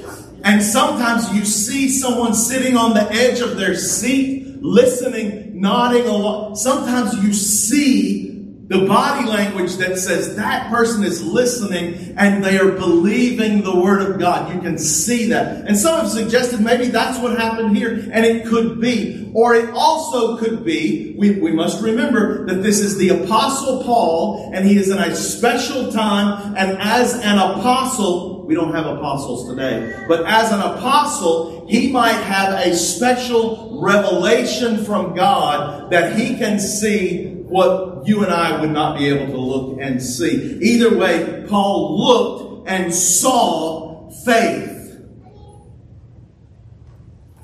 And 0.48 0.64
sometimes 0.64 1.30
you 1.34 1.44
see 1.44 1.90
someone 1.90 2.34
sitting 2.34 2.78
on 2.78 2.94
the 2.94 3.04
edge 3.12 3.42
of 3.42 3.58
their 3.58 3.76
seat 3.76 4.48
listening, 4.62 5.60
nodding 5.60 6.08
along. 6.08 6.56
Sometimes 6.56 7.22
you 7.22 7.34
see 7.34 8.28
the 8.68 8.86
body 8.86 9.28
language 9.28 9.76
that 9.76 9.98
says 9.98 10.38
that 10.38 10.70
person 10.70 11.04
is 11.04 11.22
listening 11.22 12.16
and 12.18 12.42
they 12.42 12.58
are 12.58 12.72
believing 12.72 13.62
the 13.62 13.78
word 13.78 14.02
of 14.02 14.20
God. 14.20 14.56
You 14.56 14.62
can 14.62 14.78
see 14.78 15.28
that. 15.28 15.68
And 15.68 15.78
some 15.78 16.00
have 16.00 16.10
suggested 16.10 16.62
maybe 16.62 16.88
that's 16.88 17.20
what 17.20 17.38
happened 17.38 17.76
here, 17.76 18.10
and 18.12 18.26
it 18.26 18.46
could 18.46 18.80
be. 18.80 19.30
Or 19.34 19.54
it 19.54 19.70
also 19.72 20.38
could 20.38 20.64
be, 20.64 21.14
we, 21.18 21.42
we 21.42 21.52
must 21.52 21.84
remember 21.84 22.46
that 22.46 22.64
this 22.64 22.80
is 22.80 22.98
the 22.98 23.10
apostle 23.10 23.84
Paul, 23.84 24.52
and 24.54 24.66
he 24.66 24.78
is 24.78 24.90
in 24.90 24.98
a 24.98 25.14
special 25.14 25.92
time, 25.92 26.56
and 26.56 26.78
as 26.80 27.16
an 27.16 27.38
apostle, 27.38 28.37
we 28.48 28.56
don't 28.56 28.74
have 28.74 28.86
apostles 28.86 29.50
today. 29.50 30.06
But 30.08 30.26
as 30.26 30.54
an 30.54 30.62
apostle, 30.62 31.68
he 31.68 31.92
might 31.92 32.14
have 32.14 32.66
a 32.66 32.74
special 32.74 33.78
revelation 33.82 34.86
from 34.86 35.14
God 35.14 35.92
that 35.92 36.18
he 36.18 36.38
can 36.38 36.58
see 36.58 37.34
what 37.34 38.08
you 38.08 38.24
and 38.24 38.32
I 38.32 38.62
would 38.62 38.72
not 38.72 38.98
be 38.98 39.10
able 39.10 39.28
to 39.28 39.38
look 39.38 39.80
and 39.82 40.02
see. 40.02 40.58
Either 40.62 40.98
way, 40.98 41.46
Paul 41.50 42.00
looked 42.00 42.70
and 42.70 42.94
saw 42.94 44.10
faith. 44.24 44.98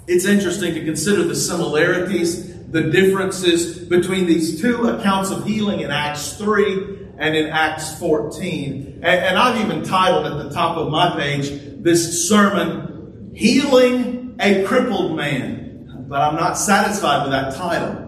It's 0.08 0.26
interesting 0.26 0.74
to 0.74 0.86
consider 0.86 1.24
the 1.24 1.36
similarities, 1.36 2.70
the 2.72 2.84
differences 2.84 3.78
between 3.78 4.26
these 4.26 4.62
two 4.62 4.88
accounts 4.88 5.32
of 5.32 5.46
healing 5.46 5.82
in 5.82 5.92
Acts 5.92 6.38
3 6.38 7.10
and 7.18 7.36
in 7.36 7.48
Acts 7.48 7.98
14. 8.00 8.93
And, 9.04 9.20
and 9.20 9.38
I've 9.38 9.60
even 9.60 9.84
titled 9.84 10.26
at 10.26 10.42
the 10.42 10.50
top 10.50 10.78
of 10.78 10.90
my 10.90 11.16
page 11.18 11.50
this 11.84 12.28
sermon, 12.30 13.32
Healing 13.36 14.38
a 14.40 14.64
Crippled 14.64 15.18
Man. 15.18 16.06
But 16.08 16.22
I'm 16.22 16.36
not 16.36 16.58
satisfied 16.58 17.24
with 17.24 17.32
that 17.32 17.54
title. 17.54 18.00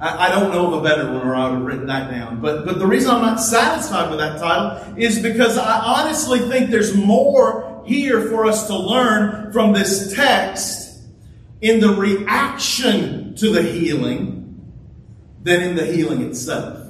I, 0.00 0.28
don't 0.28 0.52
know 0.52 0.72
of 0.72 0.72
a 0.74 0.88
better 0.88 1.12
one, 1.12 1.26
or 1.26 1.34
I 1.34 1.48
would 1.48 1.58
have 1.58 1.66
written 1.66 1.86
that 1.86 2.10
down. 2.10 2.40
But, 2.40 2.64
but 2.64 2.78
the 2.78 2.86
reason 2.86 3.10
I'm 3.10 3.22
not 3.22 3.40
satisfied 3.40 4.10
with 4.10 4.20
that 4.20 4.38
title 4.38 4.96
is 4.96 5.20
because 5.20 5.58
I 5.58 5.80
honestly 5.80 6.38
think 6.38 6.70
there's 6.70 6.94
more 6.96 7.82
here 7.84 8.28
for 8.28 8.46
us 8.46 8.68
to 8.68 8.76
learn 8.76 9.52
from 9.52 9.72
this 9.72 10.14
text 10.14 11.00
in 11.60 11.80
the 11.80 11.94
reaction 11.94 13.34
to 13.36 13.50
the 13.50 13.62
healing 13.62 14.72
than 15.42 15.62
in 15.62 15.74
the 15.74 15.84
healing 15.84 16.22
itself. 16.22 16.87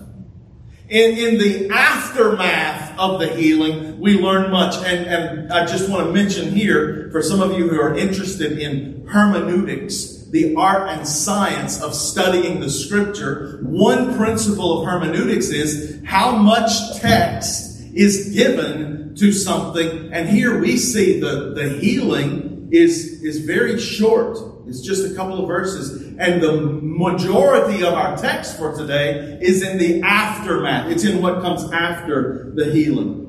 In, 0.88 1.18
in 1.18 1.38
the 1.38 1.68
aftermath 1.70 2.98
of 2.98 3.20
the 3.20 3.28
healing, 3.28 4.00
we 4.00 4.18
learn 4.18 4.50
much. 4.50 4.74
And, 4.76 5.06
and 5.06 5.52
I 5.52 5.66
just 5.66 5.90
want 5.90 6.06
to 6.06 6.12
mention 6.12 6.50
here, 6.50 7.10
for 7.12 7.22
some 7.22 7.42
of 7.42 7.58
you 7.58 7.68
who 7.68 7.78
are 7.78 7.94
interested 7.94 8.58
in 8.58 9.06
hermeneutics, 9.06 10.24
the 10.30 10.54
art 10.56 10.88
and 10.88 11.06
science 11.06 11.82
of 11.82 11.94
studying 11.94 12.60
the 12.60 12.70
scripture, 12.70 13.60
one 13.64 14.16
principle 14.16 14.80
of 14.80 14.86
hermeneutics 14.86 15.48
is 15.48 16.00
how 16.06 16.32
much 16.32 16.98
text 17.00 17.82
is 17.94 18.34
given 18.34 19.14
to 19.16 19.30
something. 19.30 20.10
And 20.10 20.26
here 20.26 20.58
we 20.58 20.78
see 20.78 21.20
the, 21.20 21.52
the 21.54 21.68
healing 21.68 22.70
is, 22.72 23.22
is 23.22 23.44
very 23.44 23.78
short. 23.78 24.38
It's 24.68 24.80
just 24.82 25.10
a 25.10 25.14
couple 25.14 25.40
of 25.40 25.48
verses. 25.48 26.14
And 26.18 26.42
the 26.42 26.60
majority 26.60 27.82
of 27.84 27.94
our 27.94 28.16
text 28.16 28.58
for 28.58 28.76
today 28.76 29.38
is 29.40 29.62
in 29.62 29.78
the 29.78 30.02
aftermath. 30.02 30.90
It's 30.90 31.04
in 31.04 31.22
what 31.22 31.40
comes 31.40 31.70
after 31.72 32.52
the 32.54 32.70
healing. 32.70 33.24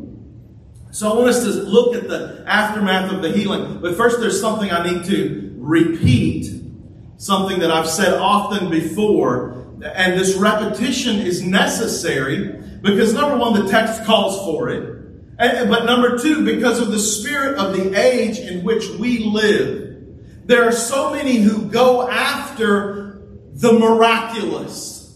So 0.91 1.11
I 1.11 1.15
want 1.15 1.29
us 1.29 1.43
to 1.43 1.49
look 1.49 1.95
at 1.95 2.07
the 2.09 2.43
aftermath 2.45 3.13
of 3.13 3.21
the 3.21 3.31
healing. 3.31 3.79
But 3.79 3.95
first, 3.95 4.19
there's 4.19 4.41
something 4.41 4.71
I 4.71 4.91
need 4.91 5.05
to 5.05 5.55
repeat. 5.57 6.51
Something 7.17 7.59
that 7.59 7.71
I've 7.71 7.89
said 7.89 8.13
often 8.15 8.69
before. 8.69 9.65
And 9.83 10.19
this 10.19 10.35
repetition 10.35 11.19
is 11.19 11.41
necessary 11.41 12.59
because 12.81 13.13
number 13.13 13.37
one, 13.37 13.53
the 13.63 13.71
text 13.71 14.03
calls 14.03 14.39
for 14.45 14.69
it. 14.69 15.37
But 15.37 15.85
number 15.85 16.17
two, 16.17 16.43
because 16.43 16.79
of 16.79 16.91
the 16.91 16.99
spirit 16.99 17.57
of 17.57 17.73
the 17.77 17.97
age 17.97 18.39
in 18.39 18.63
which 18.65 18.89
we 18.99 19.19
live. 19.19 19.88
There 20.49 20.67
are 20.67 20.71
so 20.71 21.11
many 21.11 21.35
who 21.35 21.65
go 21.67 22.09
after 22.09 23.21
the 23.53 23.71
miraculous. 23.71 25.15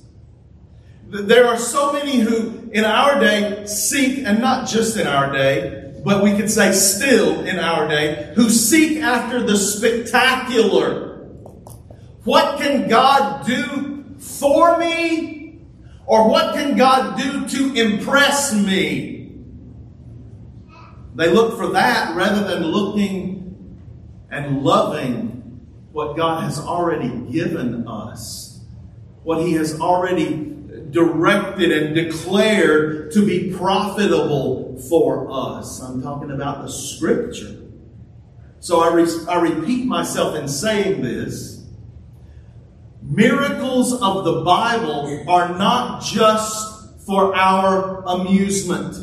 There 1.08 1.48
are 1.48 1.58
so 1.58 1.92
many 1.92 2.20
who, 2.20 2.70
in 2.72 2.86
our 2.86 3.20
day, 3.20 3.66
seek, 3.66 4.20
and 4.28 4.40
not 4.40 4.68
just 4.68 4.96
in 4.96 5.08
our 5.08 5.34
day, 5.34 5.96
but 6.06 6.24
we 6.24 6.38
could 6.38 6.52
say 6.52 6.72
still 6.72 7.44
in 7.46 7.58
our 7.58 7.88
day, 7.88 8.32
who 8.36 8.48
seek 8.52 9.02
after 9.02 9.42
the 9.42 9.58
spectacular. 9.58 11.18
What 12.25 12.60
can 12.60 12.88
God 12.88 13.44
do 13.48 14.16
for 14.20 14.78
me? 14.78 15.63
Or 16.06 16.30
what 16.30 16.54
can 16.54 16.78
God 16.78 17.18
do 17.18 17.48
to 17.48 17.74
impress 17.74 18.54
me? 18.54 19.32
They 21.16 21.32
look 21.32 21.58
for 21.58 21.70
that 21.70 22.16
rather 22.16 22.44
than 22.48 22.68
looking 22.68 23.33
and 24.34 24.63
loving 24.63 25.62
what 25.92 26.18
God 26.18 26.44
has 26.44 26.60
already 26.60 27.10
given 27.32 27.88
us, 27.88 28.60
what 29.24 29.46
He 29.46 29.54
has 29.54 29.80
already 29.80 30.54
directed 30.90 31.72
and 31.72 31.96
declared 31.96 33.12
to 33.12 33.25
be 33.25 33.54
profitable 33.56 34.80
for 34.90 35.28
us. 35.32 35.82
I'm 35.82 36.02
talking 36.02 36.32
about 36.32 36.63
the 36.63 36.72
Scripture. 36.72 37.60
So 38.60 38.80
I, 38.82 38.94
re- 38.94 39.25
I 39.30 39.42
repeat 39.42 39.86
myself 39.86 40.36
in 40.36 40.48
saying 40.48 41.02
this. 41.02 41.66
Miracles 43.02 43.94
of 43.94 44.24
the 44.24 44.42
Bible 44.44 45.25
are 45.28 45.50
not 45.58 46.02
just 46.02 47.06
for 47.06 47.36
our 47.36 48.04
amusement. 48.06 48.96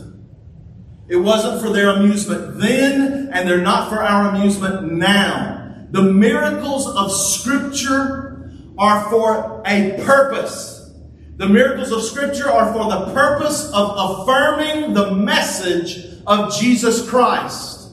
It 1.08 1.16
wasn't 1.16 1.60
for 1.60 1.70
their 1.70 1.90
amusement 1.90 2.58
then, 2.58 3.19
and 3.40 3.49
they're 3.49 3.62
not 3.62 3.88
for 3.88 4.02
our 4.02 4.28
amusement 4.28 4.92
now. 4.92 5.87
The 5.92 6.02
miracles 6.02 6.87
of 6.87 7.11
Scripture 7.11 8.52
are 8.76 9.09
for 9.09 9.62
a 9.66 9.99
purpose. 10.04 10.92
The 11.37 11.49
miracles 11.49 11.90
of 11.90 12.02
Scripture 12.02 12.50
are 12.50 12.70
for 12.75 12.85
the 12.90 13.14
purpose 13.14 13.73
of 13.73 13.94
affirming 13.97 14.92
the 14.92 15.12
message 15.12 16.20
of 16.26 16.54
Jesus 16.54 17.09
Christ. 17.09 17.92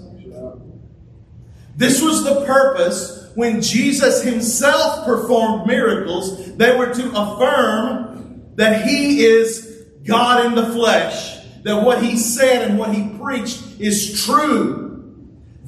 This 1.77 2.01
was 2.01 2.25
the 2.25 2.45
purpose 2.45 3.31
when 3.35 3.61
Jesus 3.61 4.21
himself 4.21 5.05
performed 5.05 5.65
miracles. 5.65 6.57
They 6.57 6.75
were 6.75 6.93
to 6.93 7.09
affirm 7.09 8.43
that 8.55 8.85
he 8.85 9.23
is 9.23 9.85
God 10.03 10.45
in 10.45 10.55
the 10.55 10.73
flesh, 10.73 11.37
that 11.63 11.85
what 11.85 12.03
he 12.03 12.17
said 12.17 12.69
and 12.69 12.77
what 12.77 12.93
he 12.93 13.17
preached 13.17 13.79
is 13.79 14.25
true. 14.25 14.86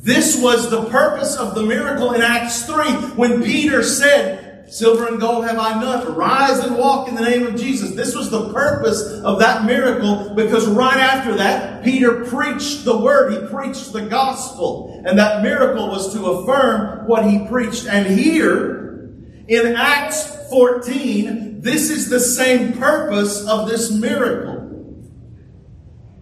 This 0.01 0.41
was 0.41 0.69
the 0.69 0.85
purpose 0.85 1.35
of 1.35 1.55
the 1.55 1.63
miracle 1.63 2.13
in 2.13 2.21
Acts 2.21 2.65
3 2.65 2.85
when 3.17 3.43
Peter 3.43 3.83
said, 3.83 4.71
Silver 4.71 5.07
and 5.07 5.19
gold 5.19 5.45
have 5.45 5.57
I 5.57 5.81
none. 5.81 6.15
Rise 6.15 6.59
and 6.59 6.77
walk 6.77 7.09
in 7.09 7.15
the 7.15 7.21
name 7.21 7.45
of 7.47 7.55
Jesus. 7.55 7.95
This 7.95 8.15
was 8.15 8.29
the 8.29 8.53
purpose 8.53 9.01
of 9.23 9.39
that 9.39 9.65
miracle 9.65 10.35
because 10.35 10.67
right 10.67 10.97
after 10.97 11.35
that, 11.37 11.83
Peter 11.83 12.23
preached 12.25 12.85
the 12.85 12.95
word. 12.95 13.33
He 13.33 13.47
preached 13.49 13.91
the 13.91 14.03
gospel. 14.03 15.03
And 15.05 15.17
that 15.17 15.41
miracle 15.41 15.87
was 15.87 16.13
to 16.13 16.23
affirm 16.23 17.07
what 17.07 17.29
he 17.29 17.47
preached. 17.47 17.87
And 17.87 18.07
here, 18.07 19.09
in 19.47 19.75
Acts 19.75 20.47
14, 20.49 21.61
this 21.61 21.89
is 21.89 22.09
the 22.09 22.19
same 22.19 22.73
purpose 22.73 23.45
of 23.47 23.67
this 23.67 23.91
miracle. 23.91 24.59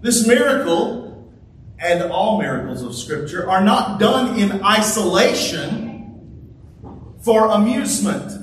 This 0.01 0.25
miracle, 0.25 1.07
and 1.79 2.12
all 2.12 2.39
miracles 2.39 2.81
of 2.81 2.96
Scripture, 2.96 3.50
are 3.50 3.63
not 3.63 4.00
done 4.00 4.39
in 4.39 4.63
isolation 4.63 5.88
for 7.22 7.48
amusement. 7.48 8.34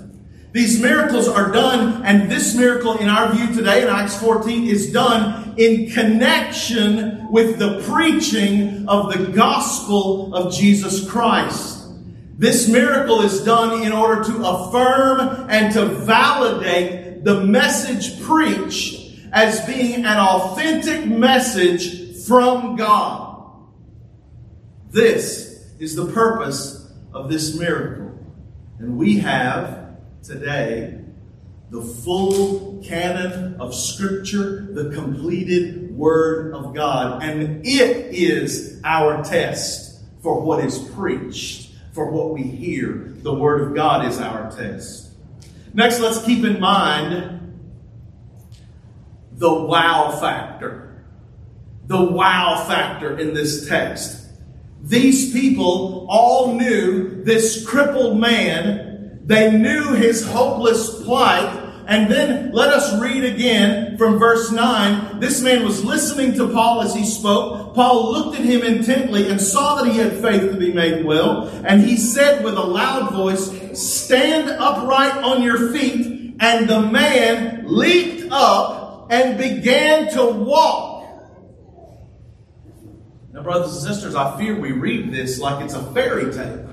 These 0.53 0.81
miracles 0.81 1.27
are 1.27 1.51
done, 1.51 2.05
and 2.05 2.31
this 2.31 2.55
miracle 2.55 2.97
in 2.99 3.09
our 3.09 3.33
view 3.33 3.53
today 3.53 3.83
in 3.83 3.89
Acts 3.89 4.17
14 4.21 4.69
is 4.69 4.93
done 4.93 5.55
in 5.57 5.91
connection 5.91 7.29
with 7.33 7.59
the 7.59 7.81
preaching 7.93 8.89
of 8.89 9.13
the 9.13 9.33
gospel 9.33 10.33
of 10.33 10.55
Jesus 10.55 11.11
Christ. 11.11 11.89
This 12.39 12.69
miracle 12.69 13.23
is 13.23 13.43
done 13.43 13.83
in 13.83 13.91
order 13.91 14.23
to 14.23 14.45
affirm 14.45 15.47
and 15.49 15.73
to 15.75 15.87
validate 15.87 17.25
the 17.25 17.45
message 17.45 18.21
preached 18.23 19.01
as 19.33 19.65
being 19.67 20.05
an 20.05 20.19
authentic 20.19 21.07
message 21.07 22.25
from 22.27 22.77
God. 22.77 23.24
This 24.95 25.73
is 25.81 25.97
the 25.97 26.07
purpose 26.07 26.89
of 27.13 27.29
this 27.29 27.59
miracle. 27.59 28.17
And 28.79 28.97
we 28.97 29.19
have 29.19 29.97
today 30.23 31.01
the 31.71 31.83
full 31.83 32.81
canon 32.85 33.61
of 33.61 33.75
Scripture, 33.75 34.69
the 34.71 34.95
completed 34.95 35.91
Word 35.97 36.55
of 36.55 36.77
God. 36.77 37.25
And 37.25 37.67
it 37.67 38.15
is 38.15 38.81
our 38.85 39.25
test 39.25 40.01
for 40.23 40.41
what 40.41 40.65
is 40.65 40.79
preached, 40.79 41.73
for 41.93 42.13
what 42.13 42.31
we 42.31 42.45
hear. 42.45 43.15
The 43.17 43.35
Word 43.35 43.63
of 43.63 43.75
God 43.75 44.07
is 44.07 44.21
our 44.21 44.49
test. 44.53 45.09
Next, 45.73 45.99
let's 45.99 46.25
keep 46.25 46.45
in 46.45 46.61
mind 46.61 47.59
the 49.33 49.53
wow 49.53 50.17
factor. 50.21 51.05
The 51.89 52.01
wow 52.01 52.65
factor 52.69 53.19
in 53.19 53.35
this 53.35 53.69
text. 53.69 54.24
These 54.85 55.33
people 55.33 56.07
all 56.11 56.55
knew 56.55 57.25
this 57.25 57.67
crippled 57.67 58.21
man. 58.21 59.21
They 59.25 59.51
knew 59.51 59.95
his 59.95 60.27
hopeless 60.27 61.03
plight. 61.03 61.63
And 61.87 62.11
then 62.11 62.53
let 62.53 62.71
us 62.71 63.01
read 63.01 63.25
again 63.25 63.97
from 63.97 64.19
verse 64.19 64.53
9. 64.53 65.21
This 65.21 65.41
man 65.41 65.65
was 65.65 65.83
listening 65.85 66.35
to 66.35 66.49
Paul 66.49 66.83
as 66.83 66.95
he 66.95 67.07
spoke. 67.07 67.75
Paul 67.75 68.13
looked 68.13 68.39
at 68.39 68.45
him 68.45 68.63
intently 68.63 69.31
and 69.31 69.41
saw 69.41 69.77
that 69.77 69.91
he 69.91 69.99
had 69.99 70.21
faith 70.21 70.51
to 70.51 70.57
be 70.59 70.73
made 70.73 71.07
well. 71.07 71.49
And 71.65 71.83
he 71.83 71.97
said 71.97 72.45
with 72.45 72.55
a 72.55 72.63
loud 72.63 73.11
voice, 73.11 73.51
Stand 73.73 74.51
upright 74.51 75.17
on 75.25 75.43
your 75.43 75.73
feet. 75.73 76.37
And 76.41 76.69
the 76.69 76.83
man 76.83 77.65
leaped 77.67 78.31
up 78.31 79.09
and 79.11 79.39
began 79.39 80.13
to 80.13 80.27
walk 80.27 80.94
brothers 83.45 83.77
and 83.77 83.95
sisters, 83.95 84.15
I 84.17 84.37
fear 84.39 84.59
we 84.59 84.73
read 84.73 85.13
this 85.13 85.39
like 85.39 85.65
it's 85.65 85.75
a 85.75 85.83
fairy 85.93 86.33
tale. 86.33 86.71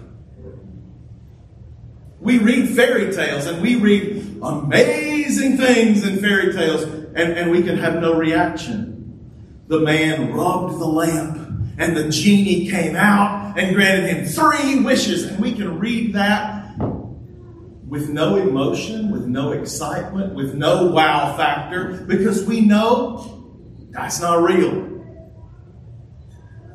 We 2.19 2.37
read 2.37 2.69
fairy 2.69 3.13
tales 3.13 3.45
and 3.45 3.61
we 3.61 3.75
read 3.75 4.39
amazing 4.41 5.57
things 5.57 6.05
in 6.05 6.19
fairy 6.19 6.53
tales, 6.53 6.83
and, 6.83 7.17
and 7.17 7.51
we 7.51 7.61
can 7.61 7.77
have 7.77 8.01
no 8.01 8.15
reaction. 8.15 8.87
The 9.67 9.79
man 9.79 10.33
rubbed 10.33 10.79
the 10.79 10.85
lamp, 10.85 11.37
and 11.77 11.95
the 11.95 12.09
genie 12.09 12.69
came 12.69 12.95
out 12.95 13.57
and 13.57 13.75
granted 13.75 14.07
him 14.07 14.25
three 14.25 14.79
wishes, 14.79 15.25
and 15.25 15.39
we 15.39 15.53
can 15.53 15.79
read 15.79 16.13
that 16.13 16.77
with 17.87 18.09
no 18.09 18.37
emotion, 18.37 19.11
with 19.11 19.25
no 19.25 19.51
excitement, 19.51 20.33
with 20.33 20.55
no 20.55 20.87
wow 20.87 21.35
factor, 21.35 22.05
because 22.07 22.45
we 22.45 22.61
know 22.61 23.43
that's 23.89 24.21
not 24.21 24.41
real. 24.41 25.00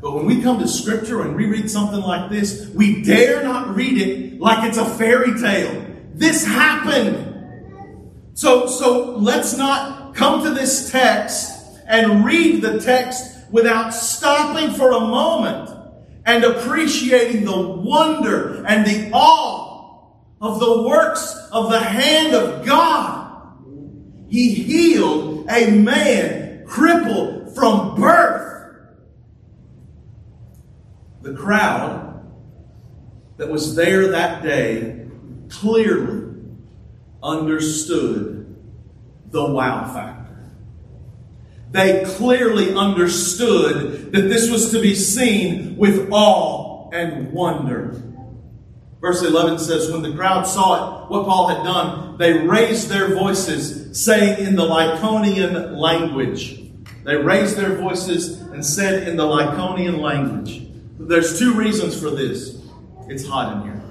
But 0.07 0.14
when 0.14 0.27
we 0.27 0.40
come 0.40 0.61
to 0.61 0.69
Scripture 0.69 1.23
and 1.23 1.35
we 1.35 1.47
read 1.47 1.69
something 1.69 2.01
like 2.01 2.31
this, 2.31 2.71
we 2.73 3.03
dare 3.03 3.42
not 3.42 3.75
read 3.75 3.99
it 3.99 4.38
like 4.40 4.69
it's 4.69 4.79
a 4.79 4.85
fairy 4.85 5.37
tale. 5.37 5.85
This 6.14 6.47
happened. 6.47 8.31
So, 8.35 8.69
so 8.69 9.16
let's 9.16 9.59
not 9.59 10.14
come 10.14 10.45
to 10.45 10.51
this 10.51 10.92
text 10.92 11.81
and 11.88 12.25
read 12.25 12.62
the 12.62 12.79
text 12.79 13.51
without 13.51 13.90
stopping 13.90 14.71
for 14.71 14.92
a 14.92 15.01
moment 15.01 15.71
and 16.25 16.45
appreciating 16.45 17.45
the 17.45 17.61
wonder 17.61 18.64
and 18.64 18.87
the 18.87 19.11
awe 19.12 20.07
of 20.40 20.61
the 20.61 20.83
works 20.83 21.35
of 21.51 21.69
the 21.69 21.81
hand 21.81 22.33
of 22.33 22.64
God. 22.64 23.59
He 24.29 24.55
healed 24.55 25.47
a 25.51 25.73
man 25.73 26.64
crippled 26.64 27.57
from 27.57 27.97
birth 27.97 28.56
the 31.27 31.35
crowd 31.35 32.25
that 33.37 33.49
was 33.49 33.75
there 33.75 34.09
that 34.09 34.45
day 34.45 35.07
clearly 35.49 36.35
understood 37.21 38.57
the 39.31 39.45
wow 39.45 39.93
factor. 39.93 40.53
They 41.73 42.05
clearly 42.05 42.75
understood 42.75 44.12
that 44.12 44.23
this 44.23 44.49
was 44.51 44.71
to 44.71 44.81
be 44.81 44.95
seen 44.95 45.77
with 45.77 46.09
awe 46.12 46.91
and 46.91 47.33
wonder. 47.33 48.01
Verse 49.01 49.23
11 49.23 49.59
says, 49.59 49.91
When 49.91 50.03
the 50.03 50.15
crowd 50.15 50.47
saw 50.47 51.07
it, 51.07 51.11
what 51.11 51.27
Paul 51.27 51.49
had 51.49 51.65
done, 51.65 52.19
they 52.19 52.35
raised 52.35 52.89
their 52.89 53.17
voices, 53.17 54.01
saying 54.01 54.47
in 54.47 54.55
the 54.55 54.62
Lycaonian 54.62 55.77
language. 55.77 56.61
They 57.05 57.17
raised 57.17 57.57
their 57.57 57.77
voices 57.77 58.41
and 58.41 58.65
said 58.65 59.09
in 59.09 59.17
the 59.17 59.25
Lycaonian 59.25 59.99
language. 60.01 60.65
There's 60.99 61.39
two 61.39 61.55
reasons 61.55 61.99
for 61.99 62.11
this. 62.11 62.63
It's 63.09 63.27
hot 63.27 63.57
in 63.57 63.63
here. 63.63 63.83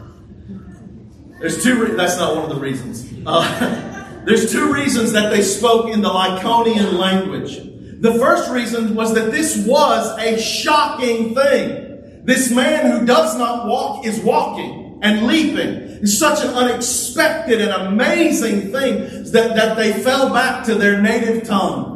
There's 1.40 1.64
two. 1.64 1.84
Re- 1.84 1.96
that's 1.96 2.18
not 2.18 2.36
one 2.36 2.44
of 2.46 2.50
the 2.50 2.62
reasons. 2.62 3.14
Uh, 3.26 4.24
there's 4.26 4.52
two 4.52 4.74
reasons 4.74 5.12
that 5.12 5.30
they 5.30 5.42
spoke 5.42 5.94
in 5.94 6.02
the 6.02 6.10
Lyconian 6.10 6.94
language. 6.94 7.58
The 8.02 8.14
first 8.20 8.50
reason 8.50 8.96
was 8.96 9.14
that 9.14 9.32
this 9.32 9.66
was 9.66 10.18
a 10.20 10.40
shocking 10.40 11.36
thing. 11.36 12.24
This 12.24 12.52
man 12.52 12.92
who 12.92 13.06
does 13.06 13.38
not 13.38 13.68
walk 13.68 14.06
is 14.06 14.20
walking 14.20 15.00
and 15.02 15.28
leaping. 15.28 15.84
It's 16.02 16.18
such 16.18 16.44
an 16.44 16.52
unexpected 16.52 17.62
and 17.62 17.72
amazing 17.72 18.72
thing 18.72 19.32
that, 19.32 19.56
that 19.56 19.78
they 19.78 19.94
fell 19.94 20.34
back 20.34 20.66
to 20.66 20.76
their 20.76 21.02
native 21.02 21.48
tongue. 21.48 21.94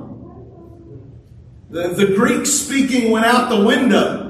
The, 1.70 1.90
the 1.90 2.16
Greek 2.16 2.46
speaking 2.46 3.12
went 3.12 3.26
out 3.26 3.50
the 3.50 3.66
window. 3.66 4.29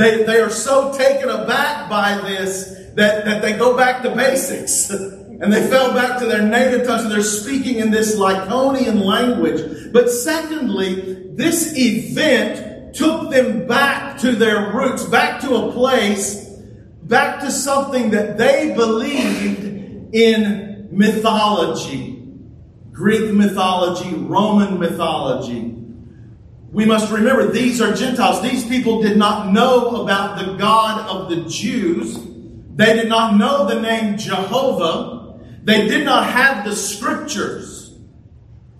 They, 0.00 0.24
they 0.24 0.40
are 0.40 0.50
so 0.50 0.96
taken 0.96 1.28
aback 1.28 1.88
by 1.90 2.18
this 2.26 2.76
that, 2.94 3.24
that 3.24 3.42
they 3.42 3.52
go 3.52 3.76
back 3.76 4.02
to 4.02 4.10
basics. 4.14 4.90
and 5.40 5.52
they 5.52 5.66
fell 5.68 5.94
back 5.94 6.18
to 6.18 6.26
their 6.26 6.42
native 6.42 6.86
tongue, 6.86 7.00
so 7.00 7.08
they're 7.08 7.22
speaking 7.22 7.76
in 7.76 7.90
this 7.90 8.16
Lyconian 8.16 9.02
language. 9.02 9.92
But 9.92 10.10
secondly, 10.10 11.32
this 11.34 11.74
event 11.76 12.94
took 12.94 13.30
them 13.30 13.66
back 13.66 14.18
to 14.18 14.32
their 14.32 14.72
roots, 14.72 15.04
back 15.04 15.40
to 15.42 15.54
a 15.54 15.72
place, 15.72 16.46
back 17.02 17.40
to 17.40 17.50
something 17.50 18.10
that 18.10 18.36
they 18.36 18.74
believed 18.74 20.14
in 20.14 20.88
mythology. 20.90 22.22
Greek 22.92 23.32
mythology, 23.32 24.14
Roman 24.14 24.78
mythology. 24.78 25.79
We 26.72 26.84
must 26.84 27.10
remember 27.10 27.50
these 27.50 27.80
are 27.80 27.92
Gentiles. 27.94 28.42
These 28.42 28.66
people 28.66 29.02
did 29.02 29.16
not 29.16 29.52
know 29.52 30.02
about 30.02 30.38
the 30.38 30.54
God 30.54 31.08
of 31.08 31.28
the 31.28 31.48
Jews. 31.48 32.16
They 32.76 32.94
did 32.94 33.08
not 33.08 33.36
know 33.36 33.66
the 33.66 33.80
name 33.80 34.16
Jehovah. 34.16 35.40
They 35.64 35.88
did 35.88 36.04
not 36.04 36.26
have 36.26 36.64
the 36.64 36.74
scriptures. 36.74 37.98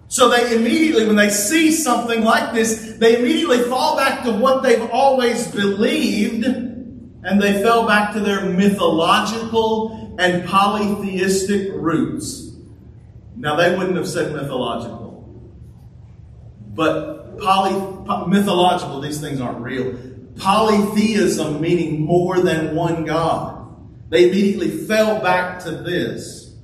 So 0.07 0.29
they 0.29 0.57
immediately, 0.57 1.07
when 1.07 1.17
they 1.17 1.31
see 1.31 1.71
something 1.73 2.25
like 2.25 2.53
this, 2.53 2.97
they 2.99 3.19
immediately 3.19 3.59
fall 3.59 3.97
back 3.97 4.25
to 4.25 4.33
what 4.33 4.63
they've 4.63 4.91
always 4.91 5.49
believed, 5.49 6.45
and 6.45 7.41
they 7.41 7.63
fell 7.63 7.87
back 7.87 8.13
to 8.15 8.21
their 8.21 8.45
mythological 8.45 10.17
and 10.19 10.49
polytheistic 10.49 11.71
roots. 11.75 12.51
Now, 13.37 13.57
they 13.57 13.77
wouldn't 13.77 13.97
have 13.97 14.09
said 14.09 14.33
mythological, 14.33 15.29
but 16.75 17.20
poly, 17.41 18.29
mythological, 18.29 19.01
these 19.01 19.21
things 19.21 19.41
aren't 19.41 19.61
real. 19.61 19.99
Polytheism, 20.37 21.61
meaning 21.61 22.01
more 22.01 22.41
than 22.41 22.75
one 22.75 23.05
God. 23.05 23.57
They 24.09 24.29
immediately 24.29 24.71
fell 24.71 25.21
back 25.21 25.61
to 25.65 25.71
this. 25.71 26.55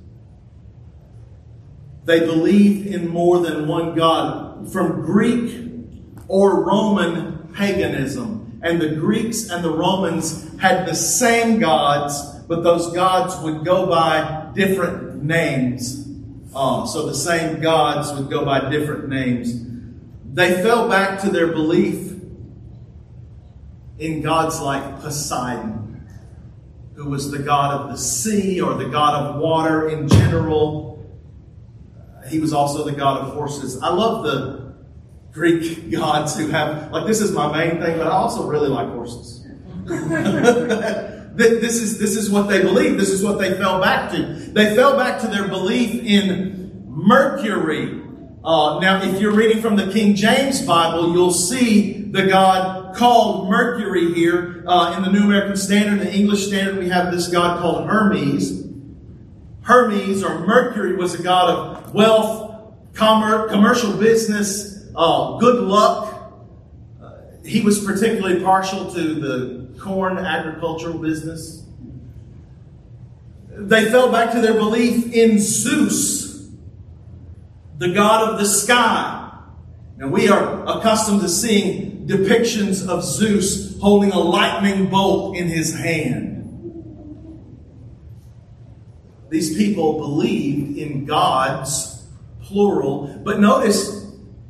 They 2.05 2.21
believed 2.21 2.87
in 2.87 3.09
more 3.09 3.39
than 3.39 3.67
one 3.67 3.95
God. 3.95 4.71
From 4.71 5.01
Greek 5.01 5.69
or 6.27 6.63
Roman 6.63 7.49
paganism. 7.53 8.59
And 8.63 8.81
the 8.81 8.95
Greeks 8.95 9.49
and 9.49 9.63
the 9.63 9.71
Romans 9.71 10.57
had 10.59 10.87
the 10.87 10.95
same 10.95 11.59
gods, 11.59 12.39
but 12.47 12.63
those 12.63 12.91
gods 12.93 13.37
would 13.43 13.63
go 13.63 13.85
by 13.85 14.51
different 14.55 15.23
names. 15.23 16.07
Um, 16.55 16.87
so 16.87 17.05
the 17.05 17.13
same 17.13 17.61
gods 17.61 18.11
would 18.13 18.29
go 18.29 18.43
by 18.43 18.69
different 18.69 19.09
names. 19.09 19.66
They 20.37 20.61
fell 20.61 20.87
back 20.87 21.19
to 21.21 21.31
their 21.31 21.47
belief 21.47 22.13
in 23.97 24.21
gods 24.21 24.61
like 24.61 24.99
Poseidon, 24.99 26.07
who 26.93 27.09
was 27.09 27.31
the 27.31 27.39
god 27.39 27.81
of 27.81 27.89
the 27.89 27.97
sea 27.97 28.61
or 28.61 28.75
the 28.75 28.85
god 28.85 29.15
of 29.15 29.41
water 29.41 29.89
in 29.89 30.07
general. 30.07 31.03
He 32.29 32.37
was 32.37 32.53
also 32.53 32.83
the 32.85 32.91
god 32.91 33.21
of 33.21 33.33
horses. 33.33 33.81
I 33.81 33.89
love 33.89 34.25
the 34.25 34.75
Greek 35.31 35.89
gods 35.91 36.37
who 36.37 36.49
have, 36.49 36.91
like, 36.91 37.07
this 37.07 37.19
is 37.19 37.31
my 37.31 37.51
main 37.51 37.81
thing, 37.81 37.97
but 37.97 38.05
I 38.05 38.11
also 38.11 38.47
really 38.47 38.69
like 38.69 38.89
horses. 38.89 39.43
This 41.37 41.75
is, 41.75 41.99
this 41.99 42.15
is 42.15 42.31
what 42.31 42.47
they 42.47 42.63
believed. 42.63 42.99
This 42.99 43.11
is 43.11 43.23
what 43.23 43.37
they 43.37 43.53
fell 43.59 43.79
back 43.79 44.09
to. 44.09 44.23
They 44.25 44.75
fell 44.75 44.97
back 44.97 45.21
to 45.21 45.27
their 45.27 45.47
belief 45.47 46.03
in 46.03 46.85
Mercury. 46.87 48.06
Uh, 48.47 48.79
now, 48.79 49.03
if 49.03 49.19
you're 49.19 49.33
reading 49.33 49.61
from 49.61 49.75
the 49.75 49.91
King 49.91 50.15
James 50.15 50.61
Bible, 50.61 51.11
you'll 51.11 51.33
see 51.33 51.91
the 51.91 52.27
God 52.27 52.95
called 52.95 53.49
Mercury 53.49 54.13
here. 54.13 54.63
Uh, 54.65 54.93
in 54.95 55.03
the 55.03 55.11
New 55.11 55.25
American 55.25 55.57
Standard, 55.57 55.99
the 55.99 56.15
English 56.15 56.47
Standard, 56.47 56.77
we 56.77 56.87
have 56.87 57.11
this 57.11 57.27
God 57.27 57.59
called 57.59 57.89
Hermes. 57.89 58.65
Hermes 59.63 60.23
or 60.23 60.47
Mercury 60.47 60.95
was 60.95 61.13
a 61.13 61.21
god 61.21 61.49
of 61.49 61.93
wealth, 61.93 62.73
commercial 62.93 63.91
business, 63.97 64.85
uh, 64.95 65.37
good 65.39 65.65
luck. 65.65 66.31
Uh, 67.03 67.11
he 67.43 67.59
was 67.59 67.83
particularly 67.83 68.41
partial 68.41 68.89
to 68.93 69.15
the 69.15 69.77
corn 69.77 70.17
agricultural 70.17 70.99
business. 70.99 71.65
They 73.49 73.91
fell 73.91 74.09
back 74.09 74.31
to 74.31 74.39
their 74.39 74.53
belief 74.53 75.11
in 75.11 75.37
Zeus, 75.37 76.26
the 77.77 77.93
god 77.93 78.29
of 78.29 78.39
the 78.39 78.45
sky. 78.45 79.31
Now, 79.97 80.07
we 80.07 80.29
are 80.29 80.63
accustomed 80.67 81.21
to 81.21 81.29
seeing 81.29 82.07
depictions 82.07 82.87
of 82.87 83.03
Zeus 83.03 83.79
holding 83.79 84.11
a 84.11 84.19
lightning 84.19 84.89
bolt 84.89 85.35
in 85.35 85.47
his 85.47 85.75
hand. 85.75 86.35
These 89.29 89.57
people 89.57 89.99
believed 89.99 90.77
in 90.77 91.05
gods, 91.05 92.07
plural, 92.41 93.21
but 93.23 93.39
notice 93.39 94.05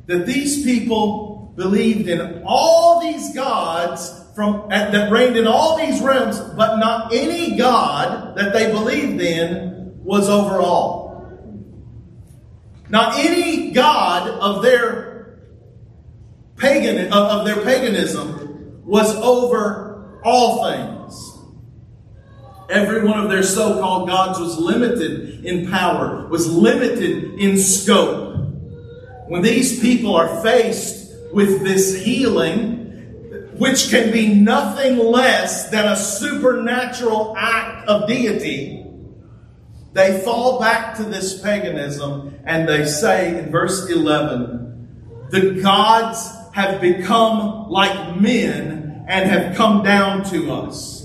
that 0.06 0.24
these 0.26 0.64
people 0.64 1.52
believed 1.56 2.08
in 2.08 2.42
all 2.46 3.00
these 3.00 3.34
gods 3.34 4.24
from 4.34 4.68
that 4.68 5.10
reigned 5.10 5.36
in 5.36 5.48
all 5.48 5.76
these 5.76 6.00
realms, 6.00 6.38
but 6.56 6.76
not 6.76 7.12
any 7.12 7.56
God 7.56 8.36
that 8.36 8.52
they 8.52 8.70
believed 8.70 9.20
in 9.20 9.98
was 10.04 10.28
over 10.28 10.60
all. 10.60 10.97
Not 12.88 13.18
any 13.18 13.70
God 13.72 14.28
of 14.28 14.62
their 14.62 15.38
pagan 16.56 17.12
of 17.12 17.44
their 17.44 17.62
paganism 17.62 18.82
was 18.84 19.14
over 19.16 20.20
all 20.24 20.64
things. 20.64 21.38
Every 22.70 23.04
one 23.06 23.18
of 23.18 23.30
their 23.30 23.42
so-called 23.42 24.08
gods 24.08 24.38
was 24.38 24.58
limited 24.58 25.44
in 25.44 25.70
power, 25.70 26.26
was 26.28 26.50
limited 26.52 27.38
in 27.38 27.58
scope. 27.58 28.36
When 29.28 29.42
these 29.42 29.80
people 29.80 30.14
are 30.16 30.42
faced 30.42 31.14
with 31.32 31.62
this 31.62 32.02
healing, 32.02 32.76
which 33.58 33.90
can 33.90 34.10
be 34.12 34.34
nothing 34.34 34.98
less 34.98 35.70
than 35.70 35.86
a 35.86 35.96
supernatural 35.96 37.34
act 37.36 37.88
of 37.88 38.06
deity, 38.06 38.77
they 39.92 40.20
fall 40.20 40.60
back 40.60 40.96
to 40.96 41.04
this 41.04 41.40
paganism 41.40 42.38
and 42.44 42.68
they 42.68 42.84
say 42.84 43.38
in 43.38 43.50
verse 43.50 43.88
11, 43.90 45.28
the 45.30 45.60
gods 45.62 46.30
have 46.54 46.80
become 46.80 47.68
like 47.68 48.20
men 48.20 49.04
and 49.08 49.30
have 49.30 49.56
come 49.56 49.82
down 49.82 50.24
to 50.30 50.52
us. 50.52 50.98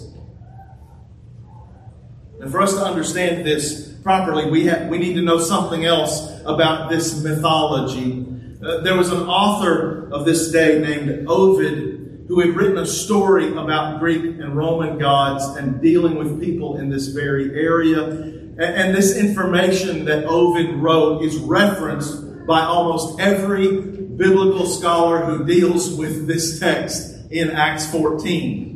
And 2.39 2.51
for 2.51 2.61
us 2.61 2.73
to 2.73 2.81
understand 2.81 3.45
this 3.45 3.93
properly, 4.03 4.49
we, 4.49 4.65
have, 4.65 4.89
we 4.89 4.97
need 4.97 5.13
to 5.13 5.21
know 5.21 5.39
something 5.39 5.85
else 5.85 6.29
about 6.45 6.89
this 6.89 7.23
mythology. 7.23 8.25
Uh, 8.61 8.81
there 8.81 8.97
was 8.97 9.11
an 9.11 9.21
author 9.21 10.09
of 10.11 10.25
this 10.25 10.51
day 10.51 10.79
named 10.79 11.25
Ovid 11.27 12.25
who 12.27 12.39
had 12.39 12.55
written 12.55 12.77
a 12.77 12.85
story 12.85 13.51
about 13.51 13.99
Greek 13.99 14.23
and 14.23 14.55
Roman 14.55 14.97
gods 14.97 15.55
and 15.57 15.81
dealing 15.81 16.15
with 16.15 16.41
people 16.41 16.77
in 16.77 16.89
this 16.89 17.07
very 17.07 17.53
area. 17.57 18.42
And, 18.57 18.93
this 18.93 19.17
information 19.17 20.05
that 20.05 20.25
Ovid 20.25 20.75
wrote 20.75 21.23
is 21.23 21.37
referenced 21.37 22.45
by 22.45 22.61
almost 22.61 23.19
every 23.19 23.81
biblical 23.81 24.67
scholar 24.67 25.25
who 25.25 25.45
deals 25.45 25.95
with 25.95 26.27
this 26.27 26.59
text 26.59 27.31
in 27.31 27.49
Acts 27.49 27.89
14. 27.89 28.73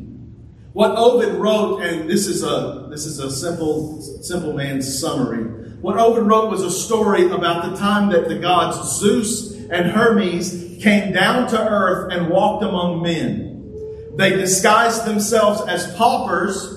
What 0.73 0.95
Ovid 0.95 1.35
wrote, 1.35 1.81
and 1.81 2.09
this 2.09 2.27
is 2.27 2.43
a 2.43 2.87
this 2.89 3.05
is 3.05 3.19
a 3.19 3.29
simple 3.29 4.01
simple 4.01 4.53
man's 4.53 4.99
summary. 4.99 5.43
What 5.81 5.97
Ovid 5.97 6.23
wrote 6.23 6.49
was 6.49 6.63
a 6.63 6.71
story 6.71 7.29
about 7.29 7.69
the 7.69 7.77
time 7.77 8.09
that 8.09 8.27
the 8.27 8.39
gods 8.39 8.99
Zeus 8.99 9.53
and 9.69 9.91
Hermes 9.91 10.79
came 10.81 11.13
down 11.13 11.47
to 11.49 11.59
earth 11.59 12.11
and 12.11 12.29
walked 12.29 12.63
among 12.63 13.01
men. 13.01 14.15
They 14.15 14.31
disguised 14.31 15.05
themselves 15.05 15.61
as 15.67 15.93
paupers 15.95 16.76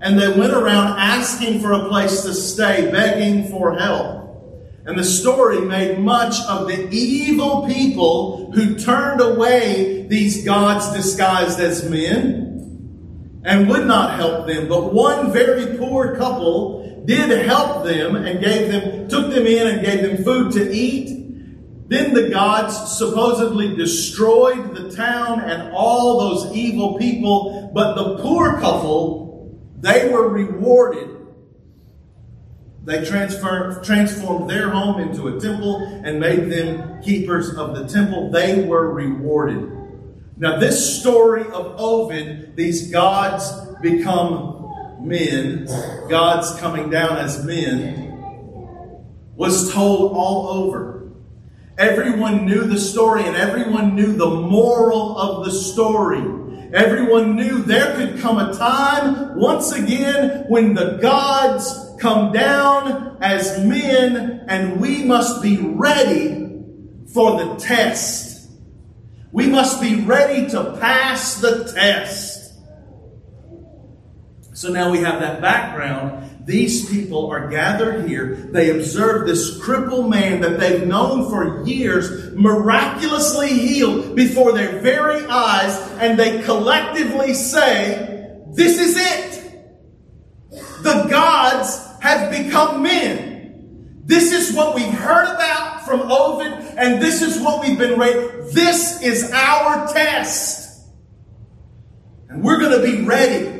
and 0.00 0.18
they 0.18 0.28
went 0.28 0.52
around 0.52 0.98
asking 0.98 1.60
for 1.60 1.72
a 1.72 1.88
place 1.88 2.22
to 2.22 2.34
stay, 2.34 2.90
begging 2.90 3.48
for 3.48 3.78
help. 3.78 4.18
And 4.86 4.98
the 4.98 5.04
story 5.04 5.60
made 5.60 5.98
much 5.98 6.40
of 6.48 6.66
the 6.66 6.88
evil 6.90 7.66
people 7.66 8.50
who 8.52 8.76
turned 8.76 9.20
away 9.20 10.06
these 10.08 10.44
gods 10.44 10.90
disguised 10.92 11.60
as 11.60 11.88
men 11.88 13.42
and 13.44 13.68
would 13.68 13.86
not 13.86 14.14
help 14.14 14.46
them. 14.46 14.68
But 14.68 14.92
one 14.94 15.32
very 15.32 15.76
poor 15.78 16.16
couple 16.16 17.04
did 17.04 17.46
help 17.46 17.84
them 17.84 18.16
and 18.16 18.40
gave 18.42 18.72
them, 18.72 19.08
took 19.08 19.30
them 19.32 19.46
in 19.46 19.66
and 19.66 19.84
gave 19.84 20.02
them 20.02 20.24
food 20.24 20.52
to 20.52 20.70
eat 20.72 21.20
then 21.90 22.14
the 22.14 22.28
gods 22.28 22.96
supposedly 22.96 23.74
destroyed 23.74 24.76
the 24.76 24.92
town 24.94 25.40
and 25.40 25.72
all 25.72 26.20
those 26.20 26.54
evil 26.54 26.96
people, 26.96 27.72
but 27.74 27.96
the 27.96 28.22
poor 28.22 28.60
couple, 28.60 29.29
they 29.80 30.08
were 30.08 30.28
rewarded. 30.28 31.16
They 32.84 33.04
transfer, 33.04 33.80
transformed 33.84 34.48
their 34.48 34.70
home 34.70 35.00
into 35.00 35.28
a 35.28 35.40
temple 35.40 35.82
and 36.04 36.18
made 36.18 36.50
them 36.50 37.02
keepers 37.02 37.54
of 37.56 37.74
the 37.74 37.86
temple. 37.86 38.30
They 38.30 38.64
were 38.64 38.92
rewarded. 38.92 39.70
Now, 40.36 40.58
this 40.58 41.00
story 41.00 41.42
of 41.42 41.74
Ovid, 41.78 42.56
these 42.56 42.90
gods 42.90 43.52
become 43.82 44.72
men, 45.00 45.66
gods 46.08 46.58
coming 46.58 46.88
down 46.88 47.18
as 47.18 47.44
men, 47.44 48.22
was 49.36 49.72
told 49.72 50.12
all 50.12 50.48
over. 50.48 51.10
Everyone 51.78 52.44
knew 52.44 52.64
the 52.64 52.78
story 52.78 53.24
and 53.24 53.36
everyone 53.36 53.94
knew 53.94 54.14
the 54.14 54.28
moral 54.28 55.18
of 55.18 55.44
the 55.44 55.50
story. 55.50 56.39
Everyone 56.72 57.34
knew 57.34 57.62
there 57.62 57.96
could 57.96 58.20
come 58.20 58.38
a 58.38 58.54
time 58.54 59.36
once 59.36 59.72
again 59.72 60.44
when 60.48 60.74
the 60.74 60.98
gods 61.02 61.96
come 62.00 62.32
down 62.32 63.18
as 63.20 63.64
men 63.64 64.44
and 64.46 64.80
we 64.80 65.04
must 65.04 65.42
be 65.42 65.56
ready 65.58 66.48
for 67.12 67.38
the 67.38 67.56
test. 67.56 68.50
We 69.32 69.48
must 69.48 69.80
be 69.80 70.02
ready 70.02 70.48
to 70.50 70.76
pass 70.80 71.40
the 71.40 71.72
test. 71.72 72.52
So 74.52 74.68
now 74.68 74.90
we 74.90 74.98
have 74.98 75.20
that 75.20 75.40
background. 75.40 76.29
These 76.44 76.90
people 76.90 77.30
are 77.30 77.48
gathered 77.48 78.08
here. 78.08 78.34
They 78.34 78.70
observe 78.70 79.26
this 79.26 79.60
crippled 79.62 80.08
man 80.08 80.40
that 80.40 80.58
they've 80.58 80.86
known 80.86 81.28
for 81.28 81.64
years 81.66 82.34
miraculously 82.34 83.48
healed 83.48 84.16
before 84.16 84.52
their 84.52 84.80
very 84.80 85.24
eyes, 85.26 85.76
and 86.00 86.18
they 86.18 86.42
collectively 86.42 87.34
say, 87.34 88.36
This 88.48 88.78
is 88.78 88.96
it. 88.96 89.40
The 90.82 91.06
gods 91.10 91.86
have 92.00 92.30
become 92.30 92.82
men. 92.82 94.02
This 94.04 94.32
is 94.32 94.56
what 94.56 94.74
we've 94.74 94.92
heard 94.92 95.26
about 95.26 95.84
from 95.84 96.10
Ovid, 96.10 96.52
and 96.76 97.02
this 97.02 97.22
is 97.22 97.40
what 97.40 97.60
we've 97.60 97.78
been 97.78 97.98
raised. 97.98 98.54
This 98.54 99.02
is 99.02 99.30
our 99.30 99.86
test. 99.92 100.84
And 102.28 102.42
we're 102.42 102.58
going 102.58 102.80
to 102.80 102.82
be 102.82 103.04
ready. 103.04 103.59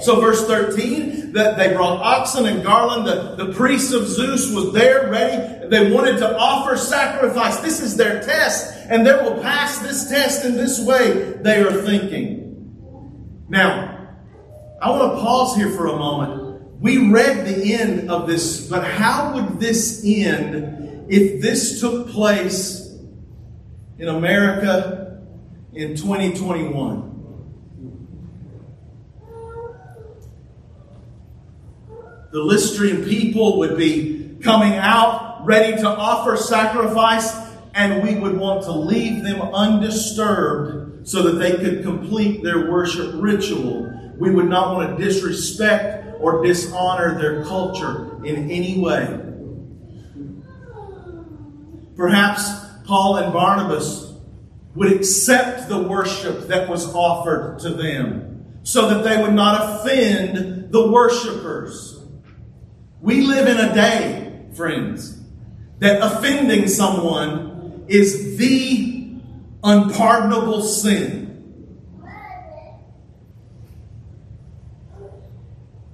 So, 0.00 0.20
verse 0.20 0.46
13, 0.46 1.32
that 1.34 1.58
they 1.58 1.74
brought 1.74 2.00
oxen 2.00 2.46
and 2.46 2.62
garland. 2.62 3.06
The, 3.06 3.44
the 3.44 3.52
priest 3.52 3.92
of 3.92 4.06
Zeus 4.06 4.50
was 4.50 4.72
there, 4.72 5.10
ready. 5.10 5.68
They 5.68 5.92
wanted 5.92 6.18
to 6.18 6.38
offer 6.38 6.76
sacrifice. 6.76 7.58
This 7.58 7.80
is 7.80 7.96
their 7.96 8.22
test, 8.22 8.74
and 8.88 9.06
they 9.06 9.12
will 9.12 9.42
pass 9.42 9.80
this 9.80 10.08
test 10.08 10.44
in 10.44 10.56
this 10.56 10.80
way, 10.80 11.34
they 11.42 11.60
are 11.60 11.82
thinking. 11.82 13.44
Now, 13.48 14.08
I 14.80 14.90
want 14.90 15.16
to 15.16 15.22
pause 15.22 15.54
here 15.56 15.70
for 15.70 15.86
a 15.86 15.96
moment 15.96 16.44
we 16.84 17.10
read 17.10 17.46
the 17.46 17.72
end 17.72 18.10
of 18.10 18.26
this, 18.26 18.68
but 18.68 18.84
how 18.84 19.32
would 19.34 19.58
this 19.58 20.02
end 20.04 21.06
if 21.08 21.40
this 21.40 21.80
took 21.80 22.10
place 22.10 22.94
in 23.98 24.08
America 24.08 25.22
in 25.72 25.96
2021? 25.96 27.13
The 32.34 32.40
Lystrian 32.40 33.08
people 33.08 33.58
would 33.58 33.76
be 33.76 34.38
coming 34.42 34.72
out 34.72 35.46
ready 35.46 35.76
to 35.80 35.88
offer 35.88 36.36
sacrifice, 36.36 37.32
and 37.74 38.02
we 38.02 38.16
would 38.16 38.36
want 38.36 38.64
to 38.64 38.72
leave 38.72 39.22
them 39.22 39.40
undisturbed 39.40 41.06
so 41.06 41.22
that 41.22 41.38
they 41.38 41.52
could 41.52 41.84
complete 41.84 42.42
their 42.42 42.68
worship 42.68 43.12
ritual. 43.14 43.88
We 44.18 44.32
would 44.32 44.48
not 44.48 44.74
want 44.74 44.98
to 44.98 45.04
disrespect 45.04 46.16
or 46.18 46.44
dishonor 46.44 47.16
their 47.20 47.44
culture 47.44 48.20
in 48.24 48.50
any 48.50 48.80
way. 48.80 49.16
Perhaps 51.94 52.50
Paul 52.84 53.18
and 53.18 53.32
Barnabas 53.32 54.12
would 54.74 54.90
accept 54.90 55.68
the 55.68 55.84
worship 55.84 56.48
that 56.48 56.68
was 56.68 56.92
offered 56.96 57.60
to 57.60 57.70
them 57.70 58.58
so 58.64 58.88
that 58.88 59.04
they 59.04 59.22
would 59.22 59.34
not 59.34 59.84
offend 59.86 60.72
the 60.72 60.90
worshipers. 60.90 62.00
We 63.04 63.20
live 63.20 63.46
in 63.46 63.58
a 63.58 63.74
day, 63.74 64.46
friends, 64.54 65.20
that 65.80 66.00
offending 66.02 66.68
someone 66.68 67.84
is 67.86 68.38
the 68.38 69.18
unpardonable 69.62 70.62
sin. 70.62 71.24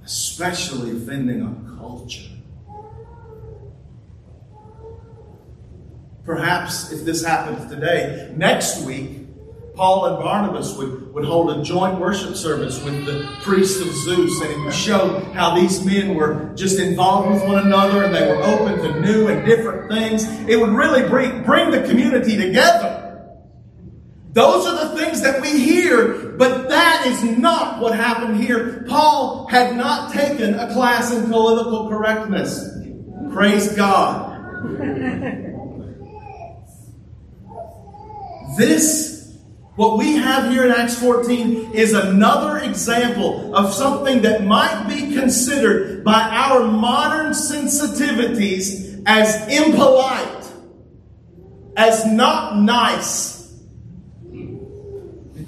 especially 0.03 0.91
offending 0.91 1.41
a 1.41 1.77
culture. 1.77 2.29
Perhaps 6.25 6.91
if 6.91 7.05
this 7.05 7.23
happens 7.23 7.71
today, 7.71 8.33
next 8.35 8.83
week, 8.83 9.20
Paul 9.75 10.05
and 10.05 10.23
Barnabas 10.23 10.75
would, 10.77 11.13
would 11.13 11.25
hold 11.25 11.57
a 11.57 11.63
joint 11.63 11.99
worship 11.99 12.35
service 12.35 12.83
with 12.83 13.05
the 13.05 13.29
priest 13.41 13.81
of 13.81 13.93
Zeus, 13.93 14.41
and 14.41 14.51
it 14.51 14.59
would 14.59 14.73
show 14.73 15.19
how 15.33 15.55
these 15.55 15.83
men 15.85 16.15
were 16.15 16.51
just 16.55 16.79
involved 16.79 17.31
with 17.31 17.43
one 17.43 17.65
another 17.65 18.03
and 18.03 18.13
they 18.13 18.27
were 18.27 18.43
open 18.43 18.79
to 18.79 18.99
new 18.99 19.27
and 19.27 19.45
different 19.45 19.89
things. 19.89 20.25
It 20.47 20.59
would 20.59 20.71
really 20.71 21.07
bring, 21.07 21.43
bring 21.43 21.71
the 21.71 21.81
community 21.87 22.37
together. 22.37 22.97
Those 24.33 24.65
are 24.65 24.87
the 24.87 24.97
things 24.97 25.21
that 25.21 25.41
we 25.41 25.59
hear, 25.59 26.29
but 26.37 26.69
that 26.69 27.05
is 27.05 27.23
not 27.23 27.81
what 27.81 27.95
happened 27.95 28.41
here. 28.41 28.85
Paul 28.87 29.47
had 29.47 29.75
not 29.75 30.13
taken 30.13 30.55
a 30.55 30.71
class 30.73 31.13
in 31.13 31.29
political 31.29 31.89
correctness. 31.89 32.69
Praise 33.31 33.73
God. 33.75 34.29
This, 38.57 39.20
what 39.75 39.97
we 39.97 40.13
have 40.15 40.51
here 40.51 40.65
in 40.65 40.71
Acts 40.71 40.99
14, 40.99 41.71
is 41.73 41.93
another 41.93 42.57
example 42.59 43.55
of 43.55 43.73
something 43.73 44.21
that 44.23 44.43
might 44.43 44.87
be 44.87 45.13
considered 45.13 46.03
by 46.03 46.19
our 46.21 46.65
modern 46.65 47.31
sensitivities 47.31 49.01
as 49.05 49.47
impolite, 49.47 50.51
as 51.77 52.05
not 52.05 52.57
nice 52.57 53.31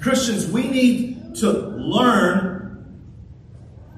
Christians, 0.04 0.46
we 0.46 0.68
need 0.68 1.34
to 1.36 1.50
learn 1.50 2.84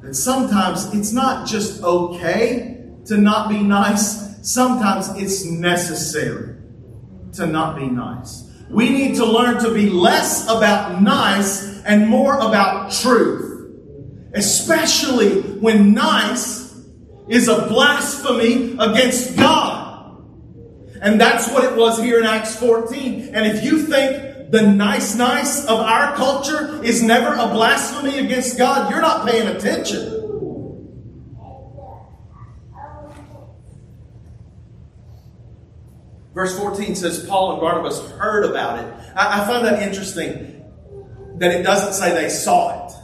that 0.02 0.14
sometimes 0.14 0.94
it's 0.94 1.12
not 1.12 1.48
just 1.48 1.82
okay 1.82 2.84
to 3.06 3.16
not 3.16 3.48
be 3.48 3.60
nice, 3.60 4.38
sometimes 4.48 5.08
it's 5.16 5.44
necessary 5.44 6.54
to 7.32 7.46
not 7.48 7.76
be 7.76 7.86
nice. 7.86 8.45
We 8.68 8.90
need 8.90 9.16
to 9.16 9.24
learn 9.24 9.62
to 9.62 9.72
be 9.72 9.88
less 9.88 10.44
about 10.44 11.00
nice 11.02 11.83
and 11.85 12.09
more 12.09 12.35
about 12.35 12.90
truth, 12.92 13.70
especially 14.35 15.40
when 15.40 15.94
nice 15.94 16.74
is 17.29 17.48
a 17.48 17.66
blasphemy 17.68 18.76
against 18.79 19.37
God. 19.37 20.22
And 21.00 21.20
that's 21.20 21.50
what 21.50 21.64
it 21.64 21.76
was 21.76 21.98
here 21.98 22.18
in 22.18 22.26
Acts 22.26 22.57
14. 22.57 23.35
And 23.35 23.46
if 23.46 23.62
you 23.62 23.79
think 23.83 24.50
the 24.50 24.62
nice 24.62 25.14
nice 25.14 25.64
of 25.66 25.79
our 25.81 26.14
culture 26.16 26.83
is 26.83 27.02
never 27.02 27.35
a 27.35 27.48
blasphemy 27.48 28.18
against 28.18 28.59
God, 28.59 28.90
you're 28.90 29.00
not 29.00 29.26
paying 29.29 29.48
attention. 29.48 30.15
Verse 36.37 36.55
14 36.59 36.94
says 36.94 37.25
Paul 37.25 37.53
and 37.53 37.61
Barnabas 37.62 37.99
heard 38.11 38.44
about 38.44 38.79
it. 38.79 38.94
I, 39.16 39.40
I 39.40 39.46
find 39.46 39.64
that 39.64 39.83
interesting 39.83 40.62
that 41.38 41.51
it 41.51 41.62
doesn't 41.62 41.94
say 41.94 42.14
they 42.14 42.29
saw 42.29 42.88
it, 42.88 42.94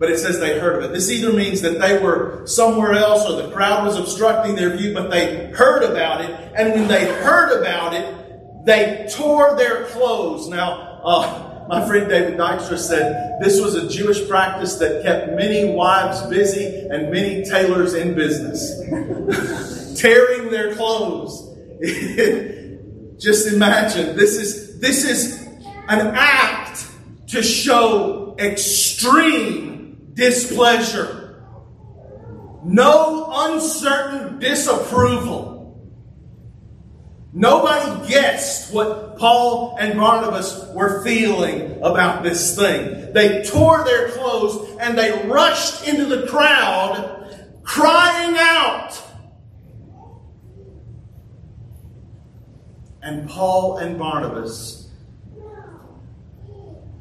but 0.00 0.10
it 0.10 0.18
says 0.18 0.40
they 0.40 0.58
heard 0.58 0.82
of 0.82 0.90
it. 0.90 0.92
This 0.92 1.08
either 1.08 1.32
means 1.32 1.60
that 1.60 1.80
they 1.80 2.02
were 2.02 2.44
somewhere 2.44 2.94
else 2.94 3.24
or 3.24 3.40
the 3.40 3.52
crowd 3.52 3.86
was 3.86 3.96
obstructing 3.96 4.56
their 4.56 4.76
view, 4.76 4.92
but 4.94 5.12
they 5.12 5.52
heard 5.52 5.84
about 5.84 6.22
it. 6.22 6.30
And 6.56 6.72
when 6.72 6.88
they 6.88 7.04
heard 7.22 7.56
about 7.60 7.94
it, 7.94 8.66
they 8.66 9.08
tore 9.16 9.56
their 9.56 9.84
clothes. 9.84 10.48
Now, 10.48 11.02
uh, 11.04 11.66
my 11.68 11.86
friend 11.86 12.08
David 12.08 12.36
Dykstra 12.36 12.78
said 12.78 13.40
this 13.40 13.60
was 13.60 13.76
a 13.76 13.88
Jewish 13.88 14.28
practice 14.28 14.74
that 14.78 15.04
kept 15.04 15.36
many 15.36 15.72
wives 15.72 16.20
busy 16.22 16.88
and 16.90 17.12
many 17.12 17.44
tailors 17.44 17.94
in 17.94 18.16
business. 18.16 18.80
Tearing 20.00 20.50
their 20.50 20.74
clothes. 20.74 21.48
Just 23.22 23.46
imagine 23.46 24.16
this 24.16 24.36
is 24.36 24.80
this 24.80 25.04
is 25.04 25.46
an 25.88 26.12
act 26.16 26.84
to 27.28 27.40
show 27.40 28.34
extreme 28.36 30.10
displeasure. 30.14 31.44
No 32.64 33.30
uncertain 33.32 34.40
disapproval. 34.40 35.80
Nobody 37.32 38.08
guessed 38.08 38.74
what 38.74 39.16
Paul 39.18 39.76
and 39.78 39.98
Barnabas 39.98 40.66
were 40.74 41.04
feeling 41.04 41.80
about 41.80 42.24
this 42.24 42.56
thing. 42.56 43.12
They 43.12 43.44
tore 43.44 43.84
their 43.84 44.08
clothes 44.10 44.76
and 44.80 44.98
they 44.98 45.28
rushed 45.28 45.86
into 45.86 46.06
the 46.06 46.26
crowd 46.26 47.62
crying 47.62 48.36
out. 48.36 49.00
And 53.02 53.28
Paul 53.28 53.78
and 53.78 53.98
Barnabas 53.98 54.88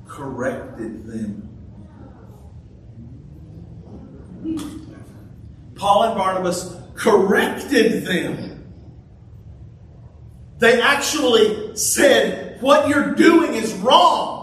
corrected 0.07 1.05
them. 1.05 1.47
Paul 5.75 6.03
and 6.03 6.17
Barnabas 6.17 6.75
corrected 6.95 8.05
them. 8.05 8.71
They 10.57 10.81
actually 10.81 11.75
said, 11.75 12.61
What 12.61 12.87
you're 12.87 13.15
doing 13.15 13.55
is 13.55 13.73
wrong. 13.73 14.39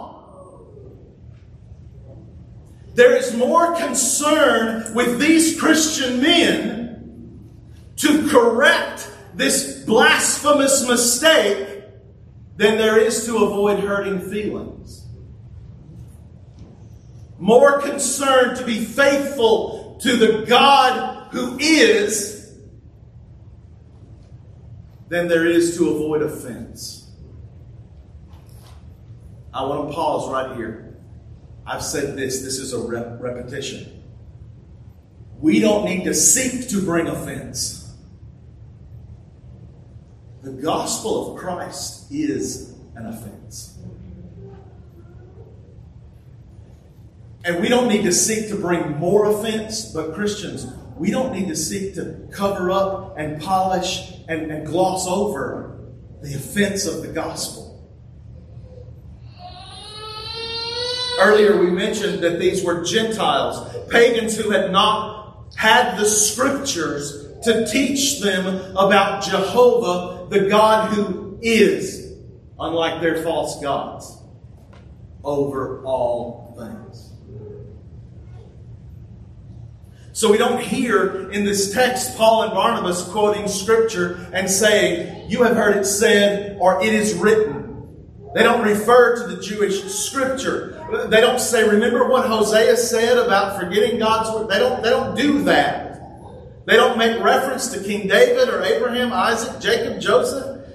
There 2.95 3.15
is 3.15 3.37
more 3.37 3.77
concern 3.77 4.93
with 4.95 5.21
these 5.21 5.59
Christian 5.61 6.21
men 6.21 7.49
to 7.97 8.29
correct 8.29 9.09
this 9.35 9.78
blasphemous 9.89 10.87
mistake 10.87 11.83
than 12.57 12.77
there 12.77 12.99
is 12.99 13.25
to 13.25 13.39
avoid 13.39 13.81
hurting 13.81 14.21
feelings. 14.21 15.07
More 17.39 17.81
concerned 17.81 18.59
to 18.59 18.65
be 18.65 18.85
faithful 18.85 19.99
to 20.03 20.17
the 20.17 20.45
God 20.47 21.33
who 21.33 21.59
is 21.59 22.55
than 25.09 25.27
there 25.27 25.47
is 25.47 25.77
to 25.79 25.89
avoid 25.89 26.23
offense. 26.23 27.11
I 29.55 29.65
want 29.65 29.89
to 29.89 29.95
pause 29.95 30.31
right 30.31 30.57
here. 30.57 30.97
I've 31.67 31.83
said 31.83 32.17
this, 32.17 32.43
this 32.43 32.59
is 32.59 32.73
a 32.73 32.79
rep- 32.79 33.21
repetition. 33.21 34.03
We 35.39 35.61
don't 35.61 35.85
need 35.85 36.05
to 36.05 36.15
seek 36.15 36.69
to 36.71 36.83
bring 36.83 37.07
offense. 37.07 37.78
The 40.49 40.63
gospel 40.63 41.35
of 41.35 41.39
Christ 41.39 42.11
is 42.11 42.75
an 42.97 43.05
offense. 43.05 43.77
And 47.45 47.61
we 47.61 47.69
don't 47.69 47.87
need 47.87 48.05
to 48.05 48.13
seek 48.13 48.49
to 48.49 48.57
bring 48.57 48.97
more 48.97 49.27
offense, 49.27 49.93
but 49.93 50.15
Christians, 50.15 50.67
we 50.97 51.11
don't 51.11 51.35
need 51.35 51.49
to 51.49 51.55
seek 51.55 51.97
to 51.97 52.27
cover 52.33 52.71
up 52.71 53.19
and 53.19 53.39
polish 53.43 54.15
and, 54.27 54.51
and 54.51 54.67
gloss 54.67 55.07
over 55.07 55.81
the 56.23 56.35
offense 56.35 56.87
of 56.87 57.03
the 57.03 57.09
gospel. 57.09 57.87
Earlier, 61.21 61.61
we 61.61 61.71
mentioned 61.71 62.23
that 62.23 62.39
these 62.39 62.65
were 62.65 62.83
Gentiles, 62.85 63.87
pagans 63.91 64.35
who 64.35 64.49
had 64.49 64.73
not 64.73 65.53
had 65.57 65.99
the 65.99 66.07
scriptures 66.07 67.27
to 67.45 67.67
teach 67.67 68.21
them 68.21 68.77
about 68.77 69.23
Jehovah, 69.23 70.18
the 70.29 70.49
God 70.49 70.93
who 70.93 71.39
is, 71.41 72.15
unlike 72.59 73.01
their 73.01 73.23
false 73.23 73.61
gods, 73.61 74.19
over 75.25 75.83
all 75.85 76.55
things. 76.59 77.13
So 80.13 80.33
we 80.33 80.39
don't 80.39 80.61
hear 80.61 81.31
in 81.31 81.45
this 81.45 81.73
text 81.73 82.17
Paul 82.17 82.43
and 82.43 82.53
Barnabas 82.53 83.05
quoting 83.05 83.47
scripture 83.47 84.29
and 84.33 84.51
saying, 84.51 85.31
You 85.31 85.45
have 85.45 85.57
heard 85.57 85.77
it 85.77 85.85
said, 85.85 86.57
or 86.61 86.83
it 86.83 86.93
is 86.93 87.15
written. 87.15 87.59
They 88.35 88.43
don't 88.43 88.65
refer 88.65 89.17
to 89.17 89.35
the 89.35 89.41
Jewish 89.43 89.83
scripture. 89.85 91.07
They 91.09 91.21
don't 91.21 91.41
say, 91.41 91.69
remember 91.69 92.09
what 92.09 92.27
Hosea 92.27 92.77
said 92.77 93.19
about 93.19 93.61
forgetting 93.61 93.99
God's 93.99 94.31
word? 94.35 94.49
They 94.49 94.59
don't, 94.59 94.83
they 94.83 94.91
don't 94.91 95.17
do 95.17 95.43
that. 95.45 95.88
They 96.69 96.77
don't 96.77 96.99
make 96.99 97.19
reference 97.23 97.69
to 97.69 97.83
King 97.83 98.09
David 98.09 98.51
or 98.51 98.63
Abraham, 98.63 99.11
Isaac, 99.11 99.59
Jacob, 99.59 100.03
Joseph. 100.03 100.69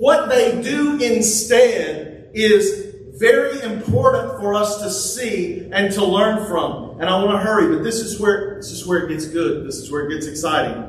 What 0.00 0.28
they 0.28 0.60
do 0.60 1.00
instead 1.00 2.32
is 2.34 2.92
very 3.20 3.60
important 3.60 4.40
for 4.40 4.54
us 4.54 4.82
to 4.82 4.90
see 4.90 5.68
and 5.70 5.92
to 5.92 6.04
learn 6.04 6.44
from. 6.48 6.98
And 7.00 7.08
I 7.08 7.22
want 7.22 7.30
to 7.30 7.38
hurry, 7.38 7.72
but 7.72 7.84
this 7.84 8.00
is 8.00 8.18
where 8.18 8.56
this 8.56 8.72
is 8.72 8.84
where 8.84 8.98
it 8.98 9.10
gets 9.10 9.28
good. 9.28 9.64
This 9.64 9.76
is 9.76 9.92
where 9.92 10.08
it 10.08 10.12
gets 10.12 10.26
exciting. 10.26 10.82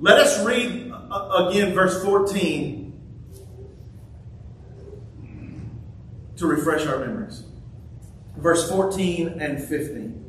Let 0.00 0.18
us 0.18 0.44
read 0.44 0.92
uh, 0.92 1.48
again 1.48 1.72
verse 1.72 2.04
14 2.04 2.92
to 6.36 6.46
refresh 6.46 6.86
our 6.86 6.98
memories. 6.98 7.42
Verse 8.36 8.70
14 8.70 9.40
and 9.40 9.64
15. 9.64 10.25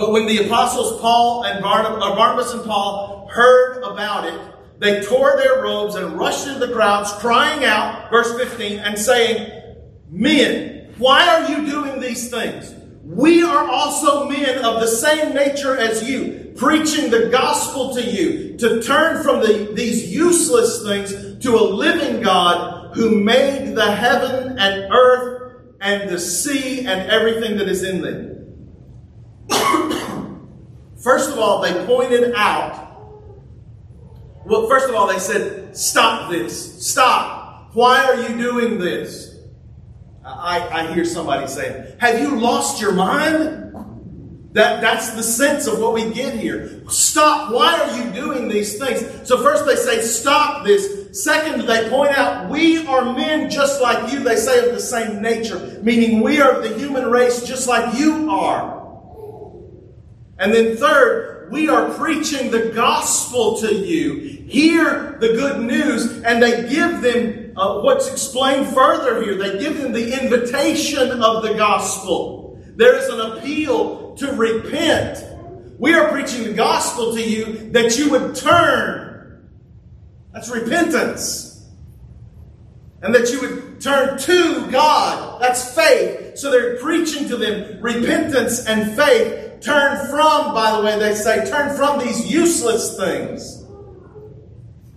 But 0.00 0.12
when 0.12 0.24
the 0.24 0.46
apostles 0.46 0.98
Paul 0.98 1.44
and 1.44 1.62
Barnabas, 1.62 2.54
and 2.54 2.64
Paul 2.64 3.28
heard 3.30 3.82
about 3.82 4.24
it, 4.24 4.40
they 4.78 5.02
tore 5.02 5.36
their 5.36 5.62
robes 5.62 5.94
and 5.94 6.18
rushed 6.18 6.46
into 6.46 6.66
the 6.66 6.72
crowds, 6.72 7.12
crying 7.12 7.66
out, 7.66 8.10
verse 8.10 8.34
15, 8.34 8.78
and 8.78 8.98
saying, 8.98 9.52
Men, 10.08 10.94
why 10.96 11.28
are 11.28 11.50
you 11.50 11.66
doing 11.66 12.00
these 12.00 12.30
things? 12.30 12.74
We 13.04 13.42
are 13.42 13.68
also 13.68 14.26
men 14.26 14.64
of 14.64 14.80
the 14.80 14.88
same 14.88 15.34
nature 15.34 15.76
as 15.76 16.08
you, 16.08 16.54
preaching 16.56 17.10
the 17.10 17.28
gospel 17.28 17.92
to 17.92 18.02
you, 18.02 18.56
to 18.56 18.82
turn 18.82 19.22
from 19.22 19.40
the, 19.40 19.70
these 19.74 20.10
useless 20.10 20.82
things 20.82 21.44
to 21.44 21.56
a 21.56 21.60
living 21.60 22.22
God 22.22 22.96
who 22.96 23.22
made 23.22 23.74
the 23.74 23.94
heaven 23.94 24.58
and 24.58 24.90
earth 24.90 25.52
and 25.82 26.08
the 26.08 26.18
sea 26.18 26.86
and 26.86 27.10
everything 27.10 27.58
that 27.58 27.68
is 27.68 27.82
in 27.82 28.00
them. 28.00 28.39
first 31.02 31.30
of 31.30 31.38
all, 31.38 31.62
they 31.62 31.86
pointed 31.86 32.34
out. 32.34 32.88
Well, 34.46 34.68
first 34.68 34.88
of 34.88 34.94
all, 34.94 35.06
they 35.06 35.18
said, 35.18 35.76
Stop 35.76 36.30
this. 36.30 36.88
Stop. 36.90 37.70
Why 37.74 38.04
are 38.04 38.16
you 38.16 38.36
doing 38.36 38.78
this? 38.78 39.38
I, 40.24 40.60
I 40.68 40.92
hear 40.94 41.04
somebody 41.04 41.46
say, 41.46 41.94
Have 42.00 42.20
you 42.20 42.38
lost 42.38 42.80
your 42.80 42.92
mind? 42.92 43.60
That, 44.52 44.80
that's 44.80 45.10
the 45.10 45.22
sense 45.22 45.68
of 45.68 45.78
what 45.78 45.92
we 45.92 46.10
get 46.12 46.34
here. 46.34 46.82
Stop. 46.88 47.52
Why 47.52 47.78
are 47.78 47.96
you 47.96 48.10
doing 48.12 48.48
these 48.48 48.78
things? 48.78 49.28
So 49.28 49.40
first 49.40 49.64
they 49.64 49.76
say, 49.76 50.02
stop 50.02 50.66
this. 50.66 51.22
Second, 51.22 51.68
they 51.68 51.88
point 51.88 52.18
out, 52.18 52.50
we 52.50 52.84
are 52.86 53.12
men 53.14 53.48
just 53.48 53.80
like 53.80 54.12
you. 54.12 54.24
They 54.24 54.34
say 54.34 54.66
of 54.66 54.74
the 54.74 54.80
same 54.80 55.22
nature, 55.22 55.78
meaning 55.82 56.20
we 56.20 56.40
are 56.40 56.60
the 56.60 56.76
human 56.76 57.08
race 57.08 57.44
just 57.46 57.68
like 57.68 57.96
you 57.96 58.28
are. 58.28 58.79
And 60.40 60.54
then 60.54 60.74
third, 60.78 61.50
we 61.50 61.68
are 61.68 61.92
preaching 61.92 62.50
the 62.50 62.70
gospel 62.70 63.58
to 63.58 63.74
you. 63.74 64.14
Hear 64.48 65.18
the 65.20 65.28
good 65.28 65.60
news, 65.60 66.22
and 66.22 66.42
they 66.42 66.66
give 66.66 67.02
them 67.02 67.52
uh, 67.58 67.80
what's 67.82 68.10
explained 68.10 68.68
further 68.68 69.22
here. 69.22 69.36
They 69.36 69.58
give 69.58 69.76
them 69.76 69.92
the 69.92 70.18
invitation 70.18 71.22
of 71.22 71.42
the 71.42 71.52
gospel. 71.54 72.58
There 72.74 72.96
is 72.96 73.08
an 73.08 73.20
appeal 73.20 74.14
to 74.16 74.32
repent. 74.32 75.22
We 75.78 75.92
are 75.92 76.10
preaching 76.10 76.44
the 76.44 76.54
gospel 76.54 77.14
to 77.14 77.22
you 77.22 77.70
that 77.72 77.98
you 77.98 78.10
would 78.10 78.34
turn. 78.34 79.50
That's 80.32 80.48
repentance. 80.48 81.68
And 83.02 83.14
that 83.14 83.30
you 83.30 83.40
would 83.42 83.80
turn 83.82 84.18
to 84.18 84.70
God. 84.70 85.42
That's 85.42 85.74
faith. 85.74 86.38
So 86.38 86.50
they're 86.50 86.78
preaching 86.78 87.28
to 87.28 87.36
them 87.36 87.82
repentance 87.82 88.64
and 88.66 88.96
faith 88.96 89.49
Turn 89.60 90.06
from, 90.08 90.54
by 90.54 90.76
the 90.76 90.82
way, 90.82 90.98
they 90.98 91.14
say, 91.14 91.48
turn 91.48 91.76
from 91.76 91.98
these 91.98 92.30
useless 92.30 92.96
things. 92.96 93.64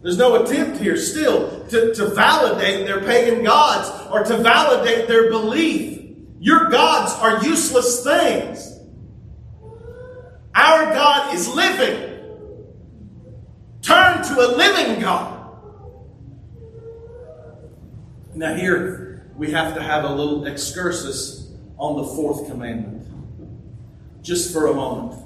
There's 0.01 0.17
no 0.17 0.43
attempt 0.43 0.79
here 0.79 0.97
still 0.97 1.65
to, 1.67 1.93
to 1.93 2.07
validate 2.09 2.85
their 2.85 3.01
pagan 3.01 3.43
gods 3.43 3.89
or 4.09 4.23
to 4.23 4.37
validate 4.37 5.07
their 5.07 5.29
belief. 5.29 6.01
Your 6.39 6.69
gods 6.69 7.13
are 7.13 7.43
useless 7.43 8.03
things. 8.03 8.79
Our 10.55 10.93
God 10.93 11.33
is 11.33 11.47
living. 11.53 12.11
Turn 13.81 14.23
to 14.23 14.33
a 14.39 14.47
living 14.55 15.01
God. 15.01 15.41
Now, 18.35 18.55
here 18.55 19.31
we 19.35 19.51
have 19.51 19.73
to 19.75 19.81
have 19.81 20.05
a 20.05 20.13
little 20.13 20.45
excursus 20.45 21.51
on 21.77 21.97
the 21.97 22.03
fourth 22.03 22.47
commandment 22.49 22.92
just 24.23 24.51
for 24.51 24.67
a 24.67 24.73
moment. 24.73 25.21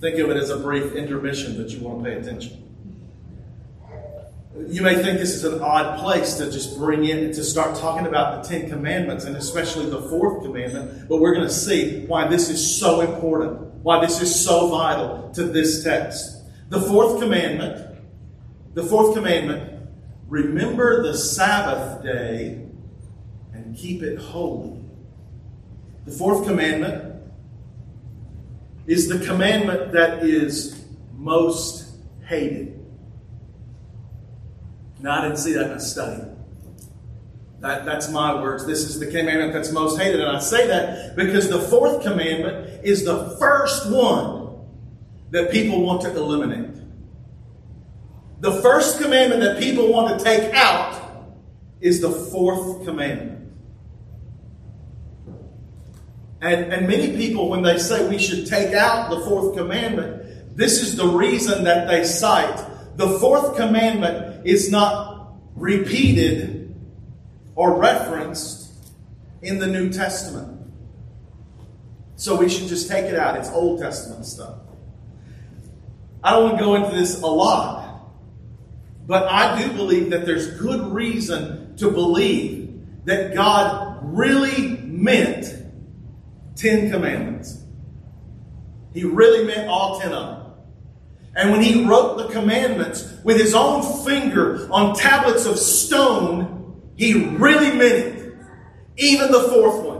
Think 0.00 0.18
of 0.18 0.30
it 0.30 0.36
as 0.36 0.50
a 0.50 0.56
brief 0.56 0.94
intermission 0.94 1.58
that 1.58 1.70
you 1.70 1.80
want 1.80 2.02
to 2.02 2.10
pay 2.10 2.16
attention. 2.16 2.64
You 4.66 4.82
may 4.82 4.96
think 4.96 5.18
this 5.18 5.34
is 5.34 5.44
an 5.44 5.60
odd 5.60 6.00
place 6.00 6.34
to 6.34 6.50
just 6.50 6.76
bring 6.76 7.04
in 7.04 7.32
to 7.32 7.44
start 7.44 7.76
talking 7.76 8.06
about 8.06 8.42
the 8.42 8.48
Ten 8.48 8.68
Commandments 8.68 9.24
and 9.24 9.36
especially 9.36 9.88
the 9.88 10.02
fourth 10.02 10.42
commandment, 10.42 11.08
but 11.08 11.18
we're 11.18 11.34
going 11.34 11.46
to 11.46 11.52
see 11.52 12.04
why 12.06 12.26
this 12.26 12.48
is 12.48 12.78
so 12.78 13.00
important, 13.00 13.60
why 13.84 14.04
this 14.04 14.20
is 14.20 14.44
so 14.44 14.68
vital 14.68 15.30
to 15.34 15.44
this 15.44 15.84
text. 15.84 16.42
The 16.70 16.80
fourth 16.80 17.20
commandment, 17.20 17.98
the 18.74 18.82
fourth 18.82 19.14
commandment, 19.14 19.88
remember 20.28 21.02
the 21.02 21.16
Sabbath 21.16 22.02
day 22.02 22.66
and 23.52 23.76
keep 23.76 24.02
it 24.02 24.18
holy. 24.18 24.80
The 26.04 26.12
fourth 26.12 26.46
commandment, 26.46 27.07
is 28.88 29.06
the 29.06 29.24
commandment 29.24 29.92
that 29.92 30.24
is 30.24 30.82
most 31.12 31.94
hated. 32.26 32.74
Now, 35.00 35.20
I 35.20 35.22
didn't 35.22 35.36
see 35.36 35.52
that 35.52 35.66
in 35.66 35.72
a 35.72 35.80
study. 35.80 36.22
That, 37.60 37.84
that's 37.84 38.10
my 38.10 38.40
words. 38.40 38.66
This 38.66 38.80
is 38.80 38.98
the 38.98 39.06
commandment 39.06 39.52
that's 39.52 39.70
most 39.72 40.00
hated. 40.00 40.20
And 40.20 40.36
I 40.36 40.40
say 40.40 40.66
that 40.68 41.16
because 41.16 41.50
the 41.50 41.60
fourth 41.60 42.02
commandment 42.02 42.84
is 42.84 43.04
the 43.04 43.36
first 43.38 43.90
one 43.90 44.56
that 45.30 45.50
people 45.50 45.82
want 45.82 46.00
to 46.02 46.16
eliminate. 46.16 46.76
The 48.40 48.62
first 48.62 49.00
commandment 49.02 49.42
that 49.42 49.58
people 49.58 49.92
want 49.92 50.18
to 50.18 50.24
take 50.24 50.54
out 50.54 51.26
is 51.80 52.00
the 52.00 52.10
fourth 52.10 52.84
commandment. 52.86 53.37
And, 56.40 56.72
and 56.72 56.86
many 56.86 57.16
people, 57.16 57.48
when 57.48 57.62
they 57.62 57.78
say 57.78 58.08
we 58.08 58.18
should 58.18 58.46
take 58.46 58.74
out 58.74 59.10
the 59.10 59.20
fourth 59.20 59.56
commandment, 59.56 60.56
this 60.56 60.82
is 60.82 60.96
the 60.96 61.06
reason 61.06 61.64
that 61.64 61.88
they 61.88 62.04
cite. 62.04 62.64
The 62.96 63.18
fourth 63.18 63.56
commandment 63.56 64.46
is 64.46 64.70
not 64.70 65.32
repeated 65.54 66.74
or 67.54 67.78
referenced 67.78 68.72
in 69.42 69.58
the 69.58 69.66
New 69.66 69.90
Testament. 69.90 70.58
So 72.16 72.36
we 72.36 72.48
should 72.48 72.68
just 72.68 72.88
take 72.88 73.06
it 73.06 73.16
out. 73.16 73.36
It's 73.36 73.50
Old 73.50 73.80
Testament 73.80 74.26
stuff. 74.26 74.58
I 76.22 76.32
don't 76.32 76.44
want 76.44 76.58
to 76.58 76.64
go 76.64 76.74
into 76.74 76.96
this 76.96 77.20
a 77.22 77.26
lot, 77.26 78.00
but 79.06 79.28
I 79.28 79.62
do 79.62 79.72
believe 79.72 80.10
that 80.10 80.26
there's 80.26 80.58
good 80.58 80.92
reason 80.92 81.76
to 81.76 81.90
believe 81.90 83.04
that 83.04 83.34
God 83.34 84.00
really 84.02 84.68
meant 84.68 85.54
Ten 86.58 86.90
Commandments. 86.90 87.62
He 88.92 89.04
really 89.04 89.46
meant 89.46 89.68
all 89.68 90.00
ten 90.00 90.12
of 90.12 90.26
them. 90.26 90.52
And 91.36 91.52
when 91.52 91.62
he 91.62 91.84
wrote 91.84 92.18
the 92.18 92.28
commandments 92.28 93.14
with 93.22 93.36
his 93.36 93.54
own 93.54 94.04
finger 94.04 94.68
on 94.72 94.96
tablets 94.96 95.46
of 95.46 95.56
stone, 95.56 96.82
he 96.96 97.28
really 97.36 97.70
meant 97.70 97.94
it. 97.94 98.34
Even 98.96 99.30
the 99.30 99.42
fourth 99.44 99.84
one. 99.84 99.98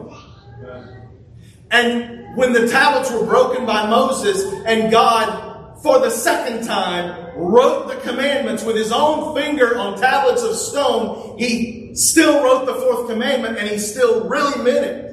And 1.71 2.37
when 2.37 2.53
the 2.53 2.67
tablets 2.67 3.13
were 3.13 3.25
broken 3.25 3.65
by 3.65 3.89
Moses 3.89 4.43
and 4.67 4.91
God, 4.91 5.81
for 5.83 6.01
the 6.01 6.11
second 6.11 6.67
time, 6.67 7.37
wrote 7.37 7.87
the 7.87 7.95
commandments 7.97 8.65
with 8.65 8.75
his 8.75 8.91
own 8.91 9.37
finger 9.37 9.79
on 9.79 9.97
tablets 9.97 10.43
of 10.43 10.57
stone, 10.57 11.39
he 11.39 11.95
still 11.95 12.43
wrote 12.43 12.67
the 12.67 12.75
fourth 12.75 13.09
commandment 13.09 13.59
and 13.59 13.69
he 13.69 13.79
still 13.79 14.29
really 14.29 14.61
meant 14.65 14.85
it. 14.85 15.08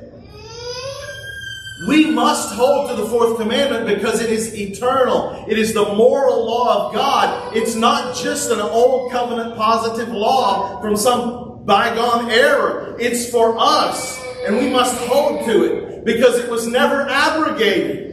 We 1.84 2.10
must 2.10 2.54
hold 2.54 2.90
to 2.90 2.96
the 2.96 3.08
fourth 3.10 3.38
commandment 3.38 3.86
because 3.86 4.22
it 4.22 4.30
is 4.30 4.56
eternal. 4.56 5.46
It 5.48 5.60
is 5.60 5.74
the 5.74 5.84
moral 5.84 6.46
law 6.46 6.88
of 6.88 6.96
God. 6.96 7.56
It's 7.56 7.76
not 7.76 8.16
just 8.16 8.50
an 8.50 8.62
old 8.62 9.12
covenant 9.12 9.58
positive 9.58 10.08
law 10.10 10.80
from 10.80 10.96
some 10.96 11.66
bygone 11.66 12.32
era. 12.32 12.96
It's 12.98 13.30
for 13.30 13.58
us, 13.60 14.24
and 14.46 14.58
we 14.58 14.70
must 14.70 14.96
hold 15.08 15.46
to 15.46 15.64
it 15.64 16.06
because 16.06 16.38
it 16.38 16.50
was 16.50 16.66
never 16.66 17.02
abrogated. 17.10 18.06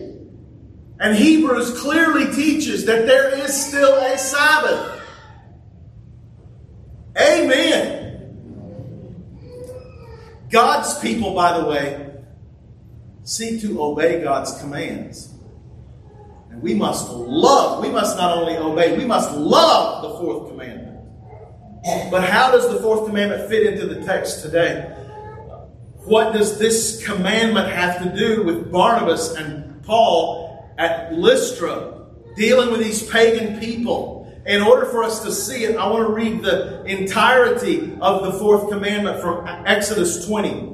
And 0.98 1.16
Hebrews 1.16 1.80
clearly 1.80 2.32
teaches 2.32 2.84
that 2.86 3.06
there 3.06 3.32
is 3.44 3.54
still 3.54 3.94
a 3.94 4.18
Sabbath. 4.18 5.00
Amen. 7.16 8.08
God's 10.50 10.98
people, 10.98 11.34
by 11.34 11.58
the 11.58 11.64
way, 11.66 12.11
seek 13.24 13.60
to 13.62 13.82
obey 13.82 14.22
God's 14.22 14.60
commands. 14.60 15.32
And 16.50 16.60
we 16.60 16.74
must 16.74 17.10
love, 17.10 17.82
we 17.82 17.90
must 17.90 18.16
not 18.16 18.36
only 18.36 18.56
obey, 18.56 18.96
we 18.96 19.04
must 19.04 19.32
love 19.32 20.02
the 20.02 20.18
fourth 20.18 20.50
commandment. 20.50 20.98
But 22.10 22.24
how 22.24 22.52
does 22.52 22.68
the 22.68 22.80
fourth 22.80 23.06
commandment 23.06 23.48
fit 23.48 23.66
into 23.66 23.86
the 23.86 24.04
text 24.04 24.42
today? 24.42 24.94
What 26.04 26.32
does 26.32 26.58
this 26.58 27.04
commandment 27.04 27.68
have 27.72 28.02
to 28.02 28.16
do 28.16 28.42
with 28.42 28.70
Barnabas 28.70 29.34
and 29.36 29.82
Paul 29.84 30.74
at 30.78 31.12
Lystra, 31.14 32.06
dealing 32.36 32.70
with 32.70 32.80
these 32.80 33.08
pagan 33.08 33.58
people? 33.58 34.20
In 34.44 34.60
order 34.60 34.86
for 34.86 35.04
us 35.04 35.22
to 35.22 35.32
see 35.32 35.64
it, 35.64 35.76
I 35.76 35.86
want 35.88 36.06
to 36.06 36.12
read 36.12 36.42
the 36.42 36.84
entirety 36.84 37.96
of 38.00 38.24
the 38.24 38.32
fourth 38.32 38.68
commandment 38.68 39.20
from 39.20 39.46
Exodus 39.66 40.26
20. 40.26 40.71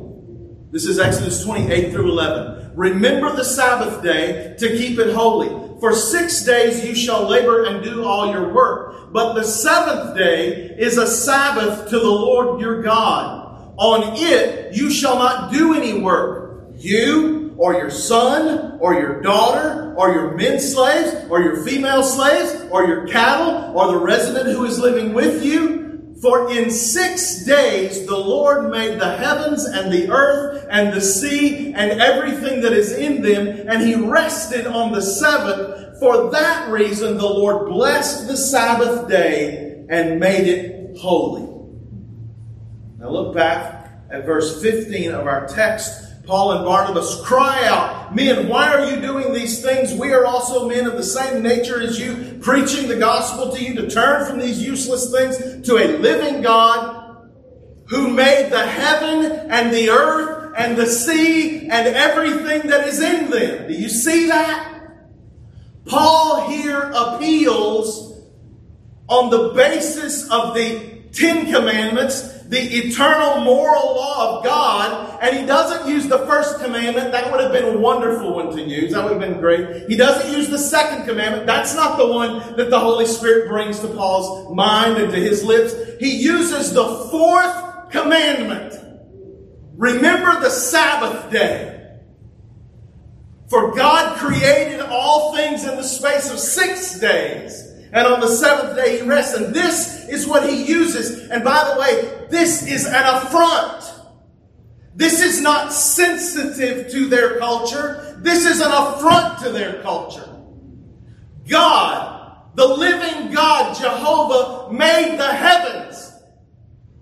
This 0.71 0.85
is 0.85 0.99
Exodus 0.99 1.43
28 1.45 1.93
through 1.93 2.11
11. 2.11 2.73
Remember 2.77 3.35
the 3.35 3.45
Sabbath 3.45 4.03
day 4.03 4.55
to 4.59 4.77
keep 4.77 4.99
it 4.99 5.15
holy. 5.15 5.49
For 5.81 5.95
six 5.95 6.45
days 6.45 6.85
you 6.85 6.95
shall 6.95 7.27
labor 7.27 7.65
and 7.65 7.83
do 7.83 8.05
all 8.05 8.31
your 8.31 8.53
work. 8.53 9.11
But 9.11 9.33
the 9.33 9.45
seventh 9.45 10.15
day 10.15 10.75
is 10.79 10.99
a 10.99 11.07
Sabbath 11.07 11.89
to 11.89 11.99
the 11.99 12.11
Lord 12.11 12.61
your 12.61 12.83
God. 12.83 13.73
On 13.79 14.15
it 14.17 14.75
you 14.75 14.91
shall 14.91 15.19
not 15.19 15.51
do 15.51 15.73
any 15.73 16.03
work. 16.03 16.67
You, 16.77 17.55
or 17.57 17.73
your 17.73 17.91
son, 17.91 18.79
or 18.79 18.93
your 18.93 19.23
daughter, 19.23 19.95
or 19.97 20.13
your 20.13 20.37
men 20.37 20.61
slaves, 20.61 21.29
or 21.31 21.41
your 21.41 21.65
female 21.65 22.03
slaves, 22.03 22.67
or 22.71 22.87
your 22.87 23.09
cattle, 23.09 23.75
or 23.75 23.87
the 23.87 23.99
resident 23.99 24.51
who 24.51 24.67
is 24.67 24.79
living 24.79 25.15
with 25.15 25.43
you, 25.43 25.88
for 26.21 26.51
in 26.51 26.71
six 26.71 27.45
days 27.45 28.07
the 28.07 28.17
Lord 28.17 28.71
made 28.71 29.01
the 29.01 29.17
heavens 29.17 29.65
and 29.65 29.93
the 29.93 30.11
earth 30.11 30.67
and 30.69 30.93
the 30.93 31.01
sea 31.01 31.73
and 31.75 32.01
everything 32.01 32.61
that 32.63 32.73
is 32.73 32.93
in 32.93 33.23
them, 33.23 33.69
and 33.69 33.83
he 33.83 33.95
rested 33.95 34.67
on 34.67 34.93
the 34.93 35.03
seventh. 35.03 36.01
For 36.01 36.31
that 36.31 36.71
reason 36.71 37.17
the 37.17 37.29
Lord 37.29 37.69
blessed 37.69 38.27
the 38.27 38.37
Sabbath 38.37 39.09
day 39.09 39.85
and 39.89 40.19
made 40.19 40.49
it 40.49 40.99
holy. 40.99 41.43
Now 42.99 43.11
look 43.11 43.35
back 43.35 43.93
at 44.11 44.27
verse 44.27 44.61
15 44.61 45.13
of 45.13 45.27
our 45.27 45.47
text. 45.47 46.08
Paul 46.29 46.53
and 46.53 46.65
Barnabas 46.67 47.23
cry 47.23 47.65
out, 47.65 48.15
Men, 48.15 48.49
why 48.49 48.69
are 48.69 48.91
you 48.91 49.01
doing 49.01 49.33
these 49.33 49.63
things? 49.63 49.95
We 49.95 50.13
are 50.13 50.27
also 50.27 50.69
men 50.69 50.87
of 50.87 50.93
the 50.93 51.03
same 51.03 51.43
nature 51.43 51.81
as 51.81 51.99
you, 51.99 52.39
preaching 52.43 52.87
the 52.87 52.97
gospel 52.97 53.51
to 53.51 53.65
you 53.65 53.75
to 53.77 53.89
turn 53.89 54.27
from 54.27 54.39
these 54.39 54.63
useless 54.63 55.11
things 55.11 55.67
to 55.67 55.77
a 55.79 55.97
living 55.97 56.43
God 56.43 57.31
who 57.87 58.09
made 58.09 58.51
the 58.51 58.67
heaven 58.67 59.33
and 59.51 59.73
the 59.73 59.89
earth 59.89 60.53
and 60.59 60.77
the 60.77 60.85
sea 60.85 61.61
and 61.63 61.89
everything 61.89 62.69
that 62.69 62.87
is 62.87 63.01
in 63.01 63.31
them. 63.31 63.67
Do 63.67 63.73
you 63.73 63.89
see 63.89 64.27
that? 64.27 64.83
Paul 65.87 66.47
here 66.47 66.93
appeals 66.95 68.23
on 69.09 69.31
the 69.31 69.55
basis 69.55 70.31
of 70.31 70.55
the 70.55 71.05
Ten 71.11 71.51
Commandments 71.51 72.38
the 72.49 72.59
eternal 72.59 73.45
moral 73.45 73.95
law 73.95 74.39
of 74.39 74.45
God, 74.45 75.19
and 75.23 75.37
he 75.37 75.45
doesn't 75.45 75.87
use 75.87 76.09
the 76.09 76.21
first 76.21 76.61
commandment. 76.61 77.13
That 77.13 77.31
would 77.31 77.41
have 77.41 77.53
been 77.53 77.77
a 77.77 77.79
wonderful 77.79 78.35
one 78.35 78.57
to 78.57 78.63
use. 78.63 78.95
That 78.95 79.05
would 79.05 79.13
have 79.13 79.21
been 79.21 79.39
great. 79.39 79.87
He 79.87 79.97
doesn't 79.97 80.33
use 80.33 80.49
the 80.49 80.59
second 80.59 81.07
commandment. 81.07 81.47
That's 81.47 81.75
not 81.75 81.99
the 81.99 82.07
one 82.07 82.57
that 82.57 82.71
the 82.71 82.81
Holy 82.81 83.05
Spirit 83.05 83.49
brings 83.49 83.81
to 83.81 83.89
Paul's 83.89 84.55
mind 84.55 84.97
and 84.97 85.13
to 85.13 85.19
his 85.19 85.45
lips. 85.45 85.75
He 86.01 86.17
uses 86.17 86.73
the 86.73 86.87
fourth 87.11 87.91
commandment. 87.91 88.75
Remember 89.77 90.41
the 90.41 90.51
Sabbath 90.51 91.31
day. 91.31 91.99
For 93.49 93.75
God 93.75 94.17
created 94.19 94.81
all 94.81 95.35
things 95.37 95.65
in 95.65 95.77
the 95.77 95.83
space 95.83 96.31
of 96.31 96.39
six 96.39 96.99
days. 96.99 97.68
And 97.93 98.07
on 98.07 98.21
the 98.21 98.29
seventh 98.29 98.77
day 98.77 98.99
he 98.99 99.07
rests. 99.07 99.35
And 99.35 99.55
this 99.55 100.09
is 100.09 100.27
what 100.27 100.49
he 100.49 100.65
uses. 100.65 101.29
And 101.31 101.43
by 101.45 101.73
the 101.73 101.81
way, 101.81 102.27
this 102.31 102.67
is 102.67 102.87
an 102.87 102.95
affront. 102.95 103.85
This 104.95 105.23
is 105.23 105.41
not 105.41 105.73
sensitive 105.73 106.91
to 106.91 107.07
their 107.07 107.39
culture. 107.39 108.19
This 108.21 108.45
is 108.45 108.61
an 108.61 108.73
affront 108.73 109.39
to 109.45 109.51
their 109.51 109.81
culture. 109.83 110.29
God, 111.49 112.37
the 112.55 112.67
living 112.67 113.33
God, 113.33 113.77
Jehovah, 113.77 114.73
made 114.73 115.17
the 115.17 115.33
heavens. 115.33 116.13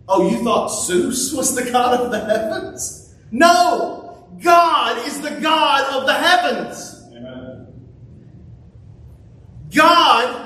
Oh, 0.08 0.28
you 0.28 0.44
thought 0.44 0.68
Zeus 0.68 1.32
was 1.32 1.54
the 1.54 1.70
God 1.70 2.00
of 2.00 2.10
the 2.10 2.20
heavens? 2.20 3.14
No! 3.30 4.28
God 4.42 5.06
is 5.06 5.20
the 5.20 5.40
God 5.40 5.94
of 5.94 6.06
the 6.06 6.12
heavens. 6.12 7.02
Amen. 7.10 7.66
God, 9.74 10.45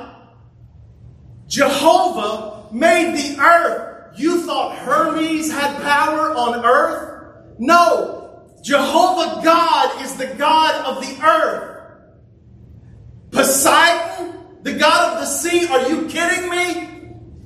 Jehovah, 1.51 2.69
made 2.73 3.17
the 3.17 3.43
earth. 3.43 4.17
You 4.17 4.43
thought 4.43 4.79
Hermes 4.79 5.51
had 5.51 5.83
power 5.83 6.33
on 6.35 6.65
earth? 6.65 7.59
No. 7.59 8.47
Jehovah 8.63 9.43
God 9.43 10.03
is 10.05 10.15
the 10.15 10.29
God 10.39 10.85
of 10.87 11.03
the 11.05 11.27
earth. 11.27 11.93
Poseidon, 13.33 14.63
the 14.63 14.75
God 14.75 15.15
of 15.15 15.21
the 15.21 15.27
sea, 15.27 15.67
are 15.67 15.89
you 15.89 16.07
kidding 16.07 16.51
me? 16.51 16.89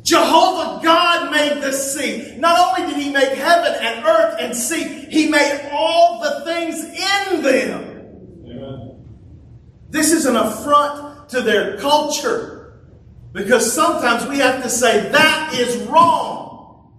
Jehovah 0.03 0.83
God 0.83 1.31
made 1.31 1.63
the 1.63 1.73
sea. 1.73 2.37
Not 2.37 2.79
only 2.79 2.93
did 2.93 3.03
he 3.03 3.11
make 3.11 3.31
heaven 3.31 3.73
and 3.81 4.05
earth 4.05 4.37
and 4.39 4.55
sea, 4.55 5.07
he 5.09 5.31
made 5.31 5.71
all 5.73 6.21
the 6.21 6.45
things 6.45 6.85
in 6.85 7.43
them. 7.43 8.45
Amen. 8.45 9.05
This 9.89 10.13
is 10.13 10.27
an 10.27 10.37
affront 10.37 11.31
to 11.31 11.41
their 11.41 11.79
culture 11.79 12.54
because 13.35 13.71
sometimes 13.71 14.27
we 14.29 14.39
have 14.39 14.63
to 14.63 14.71
say 14.71 15.11
that 15.11 15.55
is 15.59 15.77
wrong. 15.89 16.95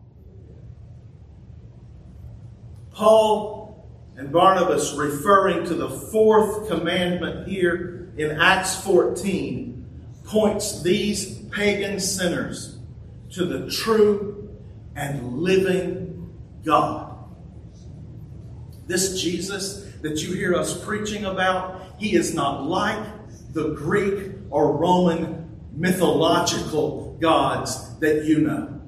Paul 2.91 3.88
and 4.17 4.31
Barnabas, 4.31 4.93
referring 4.93 5.65
to 5.65 5.73
the 5.73 5.89
fourth 5.89 6.67
commandment 6.67 7.47
here 7.47 8.11
in 8.17 8.31
Acts 8.31 8.83
14, 8.83 9.86
points 10.25 10.81
these 10.81 11.39
pagan 11.45 11.99
sinners 12.01 12.79
to 13.31 13.45
the 13.45 13.71
true 13.71 14.49
and 14.95 15.38
living 15.39 16.33
God. 16.65 17.17
This 18.88 19.21
Jesus 19.21 19.86
that 20.01 20.21
you 20.21 20.33
hear 20.33 20.53
us 20.53 20.83
preaching 20.83 21.25
about, 21.25 21.81
he 21.97 22.15
is 22.15 22.33
not 22.33 22.65
like 22.65 23.03
the 23.53 23.73
Greek 23.73 24.33
or 24.49 24.77
Roman 24.77 25.34
mythological 25.76 27.17
gods 27.19 27.97
that 27.99 28.26
you 28.26 28.41
know. 28.41 28.82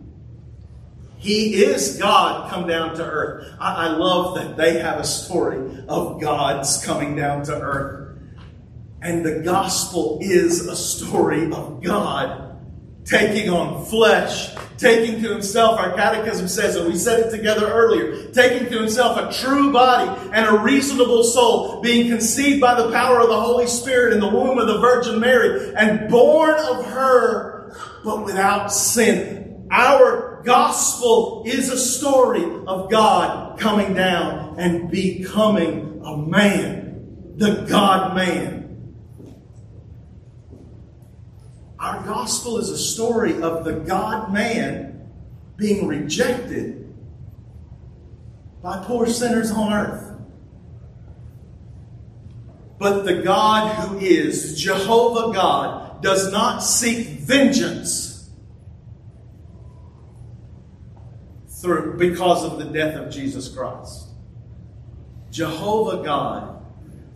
He 1.17 1.63
is 1.63 1.97
God 1.97 2.49
come 2.49 2.67
down 2.67 2.95
to 2.95 3.03
earth. 3.03 3.53
I, 3.59 3.87
I, 3.87 3.89
love 3.89 4.35
that 4.35 4.55
they 4.55 4.79
have 4.79 4.99
a 4.99 5.03
story 5.03 5.83
of 5.87 6.21
gods 6.21 6.83
coming 6.85 7.15
down 7.15 7.43
to 7.45 7.59
earth. 7.59 8.19
And 9.01 9.25
the 9.25 9.39
gospel 9.39 10.19
is 10.21 10.67
a 10.67 10.75
story 10.75 11.51
of 11.51 11.81
God 11.81 12.46
taking 13.07 13.49
on 13.49 13.85
flesh, 13.85 14.53
taking 14.77 15.21
to 15.21 15.31
himself, 15.31 15.79
our 15.79 15.93
catechism 15.93 16.47
says, 16.47 16.75
and 16.75 16.87
we 16.87 16.97
said 16.97 17.21
it 17.21 17.31
together 17.31 17.67
earlier, 17.67 18.29
taking 18.31 18.67
to 18.69 18.77
himself 18.77 19.17
a 19.17 19.41
true 19.41 19.71
body 19.71 20.29
and 20.33 20.45
a 20.45 20.59
reasonable 20.59 21.23
soul, 21.23 21.81
being 21.81 22.09
conceived 22.09 22.59
by 22.59 22.75
the 22.75 22.91
power 22.91 23.21
of 23.21 23.29
the 23.29 23.39
Holy 23.39 23.65
Spirit 23.65 24.13
in 24.13 24.19
the 24.19 24.27
womb 24.27 24.59
of 24.59 24.67
the 24.67 24.79
Virgin 24.79 25.19
Mary, 25.19 25.73
and 25.75 26.09
born 26.09 26.59
of 26.59 26.85
her, 26.85 27.73
but 28.03 28.25
without 28.25 28.67
sin. 28.67 29.67
Our 29.71 30.41
gospel 30.45 31.43
is 31.45 31.69
a 31.69 31.77
story 31.77 32.43
of 32.67 32.91
God 32.91 33.57
coming 33.59 33.93
down 33.93 34.59
and 34.59 34.91
becoming 34.91 36.01
a 36.05 36.17
man, 36.17 37.35
the 37.37 37.65
God 37.69 38.15
man. 38.15 38.56
Our 41.79 42.03
gospel 42.03 42.57
is 42.57 42.69
a 42.69 42.77
story 42.77 43.41
of 43.41 43.63
the 43.63 43.73
God 43.73 44.33
man 44.33 45.09
being 45.57 45.87
rejected 45.87 46.93
by 48.63 48.83
poor 48.83 49.05
sinners 49.05 49.51
on 49.51 49.71
earth. 49.73 50.03
But 52.79 53.03
the 53.03 53.21
God 53.21 53.75
who 53.75 53.99
is 53.99 54.59
Jehovah 54.59 55.33
God 55.33 56.01
does 56.01 56.31
not 56.31 56.59
seek 56.59 57.07
vengeance 57.19 58.29
through 61.61 61.97
because 61.97 62.43
of 62.43 62.59
the 62.59 62.65
death 62.65 62.95
of 62.95 63.11
Jesus 63.11 63.49
Christ. 63.49 64.09
Jehovah 65.31 66.03
God, 66.03 66.65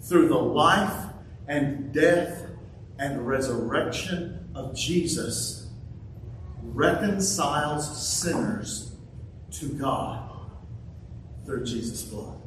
through 0.01 0.27
the 0.27 0.37
life 0.37 1.07
and 1.47 1.93
death 1.93 2.47
and 2.97 3.27
resurrection 3.27 4.40
of 4.55 4.75
Jesus 4.75 5.69
reconciles 6.63 8.21
sinners 8.21 8.95
to 9.51 9.67
God 9.67 10.29
through 11.45 11.65
Jesus' 11.65 12.03
blood. 12.03 12.37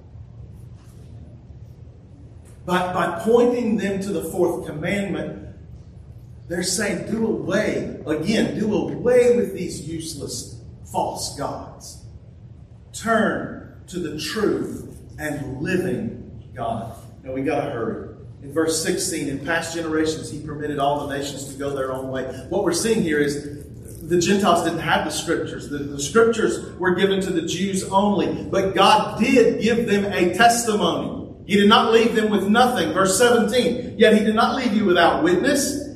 By, 2.65 2.93
by 2.95 3.21
pointing 3.23 3.77
them 3.77 4.01
to 4.01 4.13
the 4.13 4.25
fourth 4.25 4.67
commandment, 4.67 5.55
they're 6.49 6.63
saying, 6.63 7.11
do 7.11 7.27
away, 7.27 8.01
again, 8.07 8.59
do 8.59 8.75
away 8.75 9.37
with 9.37 9.55
these 9.55 9.87
useless 9.87 10.61
false 10.91 11.37
gods. 11.37 12.05
Turn 12.93 13.83
to 13.89 13.99
the 13.99 14.19
truth 14.19 14.97
and 15.19 15.61
living 15.61 16.51
God. 16.55 16.97
Now 17.23 17.33
we 17.33 17.43
got 17.43 17.65
to 17.65 17.71
hurry. 17.71 18.14
In 18.45 18.53
verse 18.53 18.83
16, 18.83 19.31
in 19.31 19.39
past 19.47 19.75
generations, 19.75 20.31
he 20.31 20.39
permitted 20.39 20.79
all 20.79 21.07
the 21.07 21.17
nations 21.17 21.47
to 21.47 21.59
go 21.59 21.75
their 21.75 21.93
own 21.95 22.11
way. 22.11 22.25
What 22.51 22.63
we're 22.63 22.75
seeing 22.75 23.01
here 23.01 23.19
is 23.19 23.65
the 24.07 24.19
Gentiles 24.19 24.65
didn't 24.65 24.81
have 24.81 25.07
the 25.07 25.11
scriptures. 25.11 25.71
The, 25.71 25.79
the, 25.79 25.99
scriptures 25.99 26.79
were 26.79 26.95
given 26.95 27.23
to 27.23 27.31
the 27.31 27.41
Jews 27.41 27.85
only, 27.85 28.45
but 28.45 28.75
God 28.75 29.19
did 29.19 29.63
give 29.63 29.87
them 29.87 30.05
a 30.05 30.35
testimony. 30.35 31.35
He 31.47 31.57
did 31.57 31.71
not 31.71 31.91
leave 31.91 32.15
them 32.15 32.29
with 32.29 32.47
nothing. 32.47 32.93
Verse 32.93 33.17
17, 33.17 33.99
yet 33.99 34.13
he 34.13 34.23
did 34.23 34.35
not 34.35 34.57
leave 34.57 34.75
you 34.75 34.85
without 34.85 35.23
witness, 35.23 35.89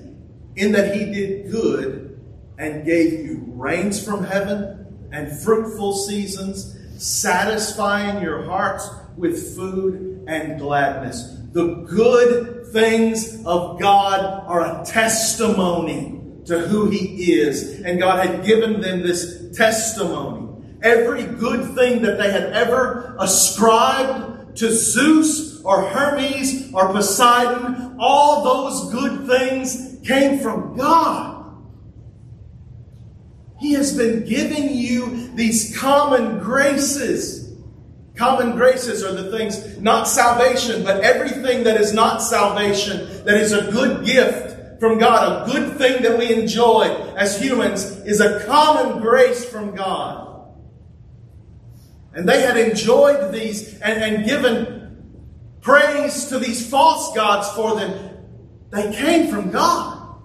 in 0.56 0.72
that 0.72 0.96
he 0.96 1.04
did 1.04 1.50
good 1.50 2.18
and 2.56 2.86
gave 2.86 3.26
you 3.26 3.44
rains 3.48 4.02
from 4.02 4.24
heaven 4.24 5.08
and 5.12 5.38
fruitful 5.38 5.92
seasons, 5.92 6.78
satisfying 6.96 8.22
your 8.22 8.42
hearts 8.44 8.88
with 9.18 9.54
food 9.54 10.24
and 10.26 10.58
gladness. 10.58 11.37
The 11.52 11.86
good 11.88 12.66
things 12.72 13.44
of 13.46 13.80
God 13.80 14.44
are 14.46 14.82
a 14.82 14.84
testimony 14.84 16.20
to 16.44 16.60
who 16.60 16.90
He 16.90 17.32
is. 17.32 17.80
And 17.80 17.98
God 17.98 18.26
had 18.26 18.44
given 18.44 18.80
them 18.80 19.02
this 19.02 19.56
testimony. 19.56 20.46
Every 20.82 21.24
good 21.24 21.74
thing 21.74 22.02
that 22.02 22.18
they 22.18 22.30
had 22.30 22.52
ever 22.52 23.16
ascribed 23.18 24.56
to 24.58 24.70
Zeus 24.70 25.62
or 25.62 25.82
Hermes 25.88 26.72
or 26.72 26.92
Poseidon, 26.92 27.96
all 27.98 28.44
those 28.44 28.92
good 28.92 29.26
things 29.26 29.98
came 30.04 30.38
from 30.38 30.76
God. 30.76 31.38
He 33.58 33.72
has 33.72 33.96
been 33.96 34.24
giving 34.24 34.74
you 34.74 35.28
these 35.34 35.76
common 35.76 36.38
graces 36.38 37.47
Common 38.18 38.56
graces 38.56 39.04
are 39.04 39.12
the 39.12 39.30
things, 39.30 39.78
not 39.78 40.08
salvation, 40.08 40.82
but 40.82 41.02
everything 41.04 41.62
that 41.62 41.80
is 41.80 41.92
not 41.92 42.20
salvation, 42.20 43.24
that 43.24 43.36
is 43.36 43.52
a 43.52 43.70
good 43.70 44.04
gift 44.04 44.80
from 44.80 44.98
God, 44.98 45.48
a 45.48 45.52
good 45.52 45.78
thing 45.78 46.02
that 46.02 46.18
we 46.18 46.34
enjoy 46.34 46.82
as 47.16 47.40
humans, 47.40 47.84
is 48.04 48.20
a 48.20 48.44
common 48.44 49.00
grace 49.00 49.44
from 49.44 49.76
God. 49.76 50.48
And 52.12 52.28
they 52.28 52.42
had 52.42 52.56
enjoyed 52.56 53.32
these 53.32 53.74
and, 53.74 54.02
and 54.02 54.26
given 54.26 55.20
praise 55.60 56.24
to 56.26 56.40
these 56.40 56.68
false 56.68 57.14
gods 57.14 57.48
for 57.50 57.76
them. 57.76 58.16
They 58.70 58.92
came 58.96 59.28
from 59.28 59.52
God. 59.52 60.20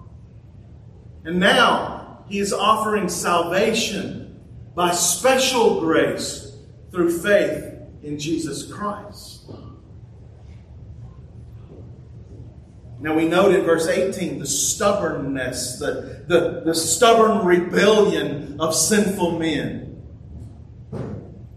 And 1.24 1.38
now 1.38 2.24
he 2.28 2.40
is 2.40 2.52
offering 2.52 3.08
salvation 3.08 4.40
by 4.74 4.90
special 4.90 5.78
grace 5.78 6.56
through 6.90 7.16
faith 7.22 7.73
in 8.04 8.18
Jesus 8.18 8.70
Christ. 8.70 9.50
Now 13.00 13.14
we 13.14 13.26
note 13.26 13.54
in 13.54 13.64
verse 13.64 13.86
18 13.86 14.38
the 14.38 14.46
stubbornness, 14.46 15.78
the, 15.78 16.24
the, 16.26 16.62
the 16.64 16.74
stubborn 16.74 17.44
rebellion 17.44 18.60
of 18.60 18.74
sinful 18.74 19.38
men. 19.38 20.02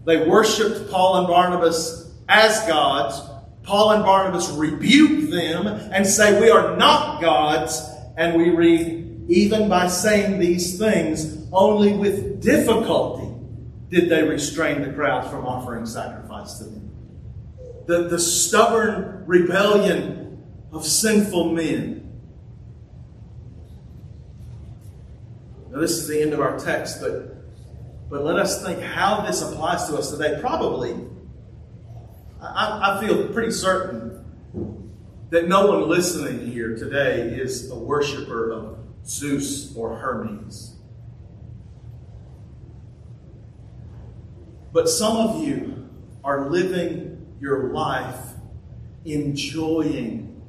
They 0.04 0.26
worshiped 0.26 0.90
Paul 0.90 1.18
and 1.18 1.26
Barnabas 1.26 2.14
as 2.28 2.66
gods. 2.66 3.20
Paul 3.62 3.92
and 3.92 4.04
Barnabas 4.04 4.50
rebuke 4.50 5.30
them 5.30 5.66
and 5.66 6.06
say, 6.06 6.40
We 6.40 6.50
are 6.50 6.76
not 6.76 7.20
gods. 7.20 7.82
And 8.16 8.36
we 8.36 8.50
read, 8.50 9.26
Even 9.28 9.68
by 9.68 9.88
saying 9.88 10.38
these 10.38 10.78
things, 10.78 11.46
only 11.52 11.92
with 11.94 12.42
difficulty 12.42 13.34
did 13.90 14.10
they 14.10 14.22
restrain 14.22 14.82
the 14.82 14.92
crowds 14.92 15.28
from 15.28 15.46
offering 15.46 15.86
sacrifice 15.86 16.27
to 16.46 16.64
them. 16.64 16.90
The, 17.86 18.08
the 18.08 18.18
stubborn 18.18 19.24
rebellion 19.26 20.44
of 20.72 20.84
sinful 20.84 21.52
men. 21.52 22.20
Now, 25.70 25.80
this 25.80 25.92
is 25.92 26.08
the 26.08 26.20
end 26.20 26.32
of 26.32 26.40
our 26.40 26.58
text, 26.58 27.00
but, 27.00 27.36
but 28.10 28.24
let 28.24 28.36
us 28.36 28.64
think 28.64 28.80
how 28.80 29.22
this 29.22 29.42
applies 29.42 29.88
to 29.88 29.96
us 29.96 30.10
today. 30.10 30.38
Probably, 30.40 30.94
I, 32.40 32.96
I 32.96 33.06
feel 33.06 33.28
pretty 33.28 33.52
certain 33.52 34.24
that 35.30 35.46
no 35.46 35.66
one 35.66 35.88
listening 35.88 36.50
here 36.50 36.74
today 36.76 37.20
is 37.20 37.70
a 37.70 37.74
worshiper 37.78 38.50
of 38.50 38.78
Zeus 39.04 39.74
or 39.76 39.96
Hermes. 39.96 40.74
But 44.72 44.88
some 44.88 45.16
of 45.16 45.42
you 45.42 45.77
are 46.28 46.50
living 46.50 47.26
your 47.40 47.72
life 47.72 48.34
enjoying 49.06 50.42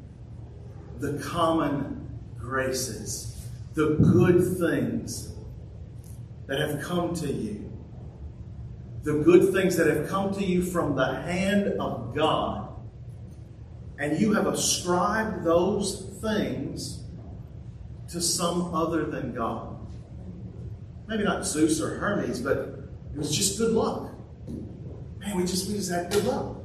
the 0.98 1.14
common 1.20 2.20
graces, 2.38 3.48
the 3.76 3.96
good 3.96 4.58
things 4.58 5.32
that 6.48 6.60
have 6.60 6.82
come 6.82 7.16
to 7.16 7.32
you, 7.32 7.72
the 9.04 9.20
good 9.20 9.54
things 9.54 9.78
that 9.78 9.88
have 9.88 10.10
come 10.10 10.34
to 10.34 10.44
you 10.44 10.62
from 10.62 10.98
the 10.98 11.22
hand 11.22 11.68
of 11.80 12.14
God, 12.14 12.76
and 13.98 14.20
you 14.20 14.34
have 14.34 14.48
ascribed 14.48 15.46
those 15.46 16.10
things 16.22 17.06
to 18.10 18.20
some 18.20 18.76
other 18.76 19.06
than 19.06 19.34
God. 19.34 19.78
Maybe 21.08 21.24
not 21.24 21.46
Zeus 21.46 21.80
or 21.80 22.00
Hermes, 22.00 22.42
but 22.42 22.58
it 23.14 23.18
was 23.18 23.34
just 23.34 23.58
good 23.58 23.72
luck. 23.72 24.09
Man, 25.30 25.38
we 25.38 25.46
just 25.46 25.68
we 25.68 25.76
just 25.76 25.92
had 25.92 26.12
good 26.12 26.26
luck. 26.26 26.58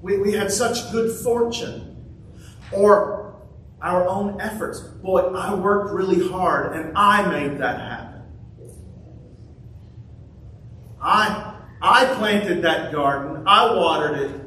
We, 0.00 0.18
we 0.18 0.32
had 0.32 0.50
such 0.50 0.90
good 0.90 1.14
fortune. 1.22 1.88
Or 2.72 3.36
our 3.80 4.08
own 4.08 4.40
efforts. 4.40 4.80
Boy, 4.80 5.20
I 5.20 5.54
worked 5.54 5.92
really 5.92 6.28
hard 6.28 6.76
and 6.76 6.96
I 6.96 7.28
made 7.28 7.58
that 7.58 7.78
happen. 7.78 8.22
I 11.00 11.54
I 11.82 12.06
planted 12.14 12.62
that 12.62 12.92
garden. 12.92 13.42
I 13.46 13.74
watered 13.74 14.18
it. 14.18 14.40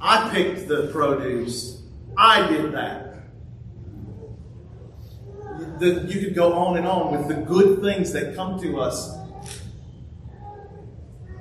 I 0.00 0.28
picked 0.30 0.68
the 0.68 0.88
produce. 0.92 1.82
I 2.16 2.46
did 2.48 2.72
that. 2.72 3.06
The, 5.78 6.04
you 6.08 6.20
could 6.20 6.34
go 6.34 6.52
on 6.52 6.76
and 6.76 6.86
on 6.86 7.12
with 7.12 7.28
the 7.28 7.42
good 7.42 7.80
things 7.80 8.12
that 8.12 8.34
come 8.34 8.60
to 8.60 8.80
us 8.80 9.19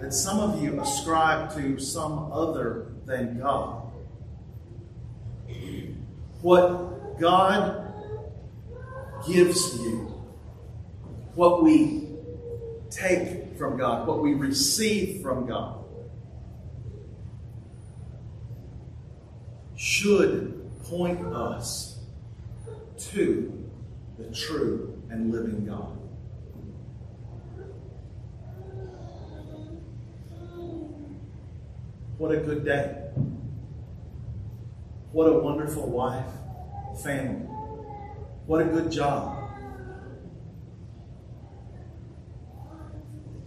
that 0.02 0.14
some 0.14 0.40
of 0.40 0.62
you 0.62 0.80
ascribe 0.80 1.54
to 1.56 1.80
some 1.80 2.32
other 2.32 2.88
than 3.06 3.40
God. 3.40 3.92
What 6.42 7.20
God 7.20 7.94
gives 9.28 9.78
you, 9.80 10.24
what 11.36 11.64
we 11.64 12.08
take 12.90 13.58
from 13.58 13.78
God, 13.78 14.08
what 14.08 14.22
we 14.22 14.34
receive 14.34 15.22
from 15.22 15.46
God, 15.48 15.84
should 19.76 20.72
point 20.86 21.26
us 21.26 22.00
to 22.98 23.70
the 24.18 24.34
true 24.34 25.02
and 25.10 25.32
living 25.32 25.66
God. 25.66 25.99
What 32.20 32.34
a 32.34 32.38
good 32.38 32.66
day. 32.66 32.98
What 35.14 35.28
a 35.30 35.40
wonderful 35.40 35.90
wife, 35.90 36.26
family. 37.02 37.46
What 38.46 38.60
a 38.60 38.66
good 38.66 38.92
job. 38.92 39.38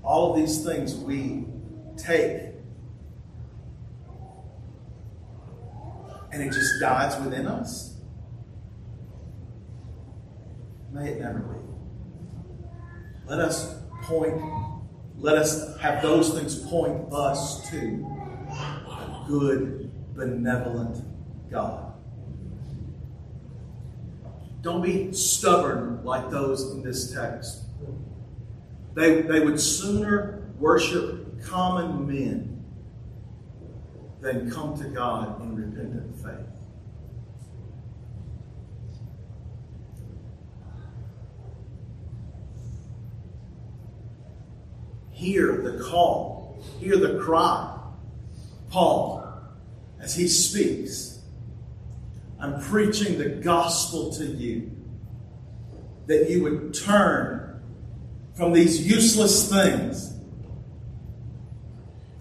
All 0.02 0.30
of 0.30 0.36
these 0.38 0.64
things 0.64 0.94
we 0.94 1.44
take 1.98 2.54
and 6.32 6.42
it 6.42 6.50
just 6.50 6.80
dies 6.80 7.22
within 7.22 7.46
us. 7.46 7.94
May 10.92 11.10
it 11.10 11.20
never 11.20 11.40
be. 11.40 11.58
Let 13.26 13.38
us 13.38 13.74
point, 14.04 14.42
let 15.18 15.36
us 15.36 15.76
have 15.76 16.00
those 16.00 16.32
things 16.32 16.58
point 16.70 17.12
us 17.12 17.68
to 17.68 18.21
good, 19.26 19.90
benevolent 20.14 21.04
God. 21.50 21.92
Don't 24.62 24.82
be 24.82 25.12
stubborn 25.12 26.04
like 26.04 26.30
those 26.30 26.70
in 26.70 26.82
this 26.82 27.12
text. 27.12 27.62
They, 28.94 29.22
they 29.22 29.40
would 29.40 29.58
sooner 29.58 30.42
worship 30.58 31.42
common 31.42 32.06
men 32.06 32.64
than 34.20 34.50
come 34.50 34.76
to 34.78 34.84
God 34.84 35.40
in 35.42 35.56
repentant 35.56 36.16
faith. 36.16 36.46
Hear 45.10 45.62
the 45.62 45.82
call, 45.82 46.62
hear 46.78 46.96
the 46.96 47.18
cry. 47.18 47.81
Paul, 48.72 49.22
as 50.00 50.16
he 50.16 50.26
speaks, 50.26 51.20
I'm 52.40 52.58
preaching 52.58 53.18
the 53.18 53.28
gospel 53.28 54.10
to 54.14 54.24
you 54.24 54.70
that 56.06 56.30
you 56.30 56.42
would 56.42 56.72
turn 56.72 57.62
from 58.34 58.54
these 58.54 58.84
useless 58.90 59.50
things. 59.50 60.16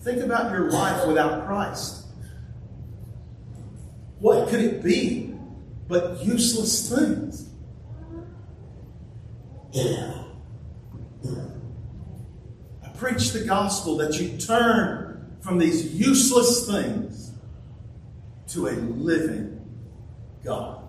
Think 0.01 0.21
about 0.21 0.51
your 0.51 0.69
life 0.69 1.07
without 1.07 1.47
Christ. 1.47 2.05
What 4.19 4.49
could 4.49 4.59
it 4.59 4.83
be 4.83 5.33
but 5.87 6.21
useless 6.23 6.89
things? 6.89 7.47
I 12.83 12.89
preach 12.97 13.31
the 13.31 13.45
gospel 13.45 13.95
that 13.97 14.19
you 14.19 14.37
turn 14.37 15.10
from 15.41 15.57
these 15.57 15.93
useless 15.93 16.67
things 16.67 17.31
to 18.47 18.67
a 18.67 18.71
living 18.71 19.59
God. 20.43 20.83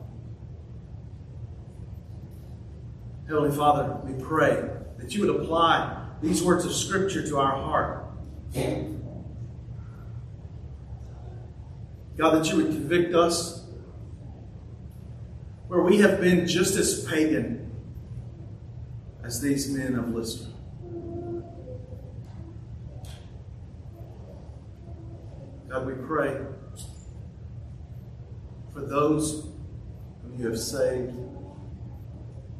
Heavenly 3.26 3.56
Father, 3.56 3.98
we 4.04 4.22
pray 4.22 4.68
that 4.98 5.14
you 5.14 5.26
would 5.26 5.42
apply 5.42 6.06
these 6.20 6.42
words 6.42 6.64
of 6.64 6.72
Scripture 6.72 7.26
to 7.26 7.38
our 7.38 7.52
heart. 7.52 8.04
God, 12.16 12.34
that 12.34 12.50
you 12.50 12.56
would 12.56 12.66
convict 12.66 13.14
us 13.14 13.64
where 15.68 15.80
we 15.80 15.98
have 15.98 16.20
been 16.20 16.46
just 16.46 16.76
as 16.76 17.04
pagan 17.06 17.72
as 19.24 19.40
these 19.40 19.70
men 19.70 19.94
of 19.94 20.10
Lystra. 20.10 20.51
God, 25.82 25.96
we 25.96 26.06
pray 26.06 26.40
for 28.72 28.82
those 28.82 29.48
whom 30.22 30.38
you 30.38 30.46
have 30.46 30.58
saved, 30.58 31.12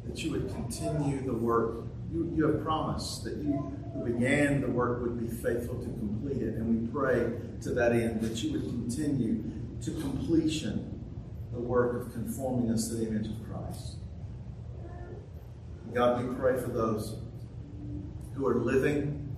that 0.05 0.21
you 0.21 0.31
would 0.31 0.49
continue 0.49 1.21
the 1.23 1.33
work. 1.33 1.85
You, 2.11 2.33
you 2.35 2.47
have 2.47 2.63
promised 2.63 3.23
that 3.23 3.37
you 3.37 3.73
who 3.93 4.03
began 4.03 4.59
the 4.59 4.67
work 4.67 5.01
would 5.03 5.19
be 5.19 5.27
faithful 5.27 5.75
to 5.75 5.85
complete 5.85 6.41
it. 6.41 6.55
And 6.55 6.81
we 6.81 6.91
pray 6.91 7.31
to 7.61 7.69
that 7.69 7.93
end 7.93 8.21
that 8.21 8.43
you 8.43 8.51
would 8.51 8.63
continue 8.63 9.43
to 9.81 9.91
completion 10.01 11.01
the 11.53 11.59
work 11.59 12.05
of 12.05 12.11
conforming 12.11 12.71
us 12.71 12.89
to 12.89 12.95
the 12.95 13.07
image 13.07 13.27
of 13.27 13.35
Christ. 13.49 13.95
God, 15.93 16.27
we 16.27 16.35
pray 16.35 16.59
for 16.59 16.71
those 16.71 17.19
who 18.33 18.45
are 18.47 18.55
living 18.55 19.33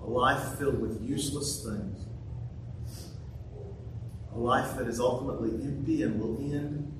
a 0.00 0.06
life 0.06 0.56
filled 0.56 0.80
with 0.80 1.02
useless 1.02 1.64
things 1.64 2.07
a 4.34 4.38
life 4.38 4.76
that 4.76 4.86
is 4.86 5.00
ultimately 5.00 5.50
empty 5.64 6.02
and 6.02 6.20
will 6.20 6.38
end 6.38 6.92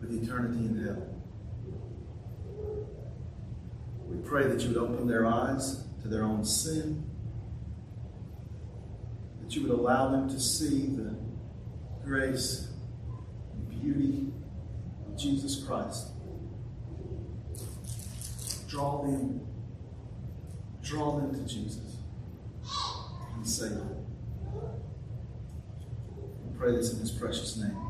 with 0.00 0.22
eternity 0.22 0.58
in 0.58 0.84
hell. 0.84 1.02
We 4.06 4.18
pray 4.18 4.46
that 4.46 4.60
you 4.60 4.68
would 4.68 4.76
open 4.76 5.08
their 5.08 5.26
eyes 5.26 5.84
to 6.02 6.08
their 6.08 6.22
own 6.22 6.44
sin, 6.44 7.04
that 9.42 9.54
you 9.54 9.62
would 9.62 9.72
allow 9.72 10.10
them 10.10 10.28
to 10.28 10.38
see 10.38 10.86
the 10.86 11.16
grace 12.04 12.68
and 13.52 13.68
beauty 13.68 14.32
of 15.06 15.18
Jesus 15.18 15.64
Christ. 15.64 16.12
Draw 18.68 19.02
them, 19.02 19.40
draw 20.82 21.18
them 21.18 21.34
to 21.34 21.52
Jesus 21.52 21.95
and 23.46 23.54
Savior. 23.54 23.86
We 26.44 26.58
pray 26.58 26.72
this 26.72 26.92
in 26.92 26.98
His 26.98 27.12
precious 27.12 27.56
name. 27.56 27.85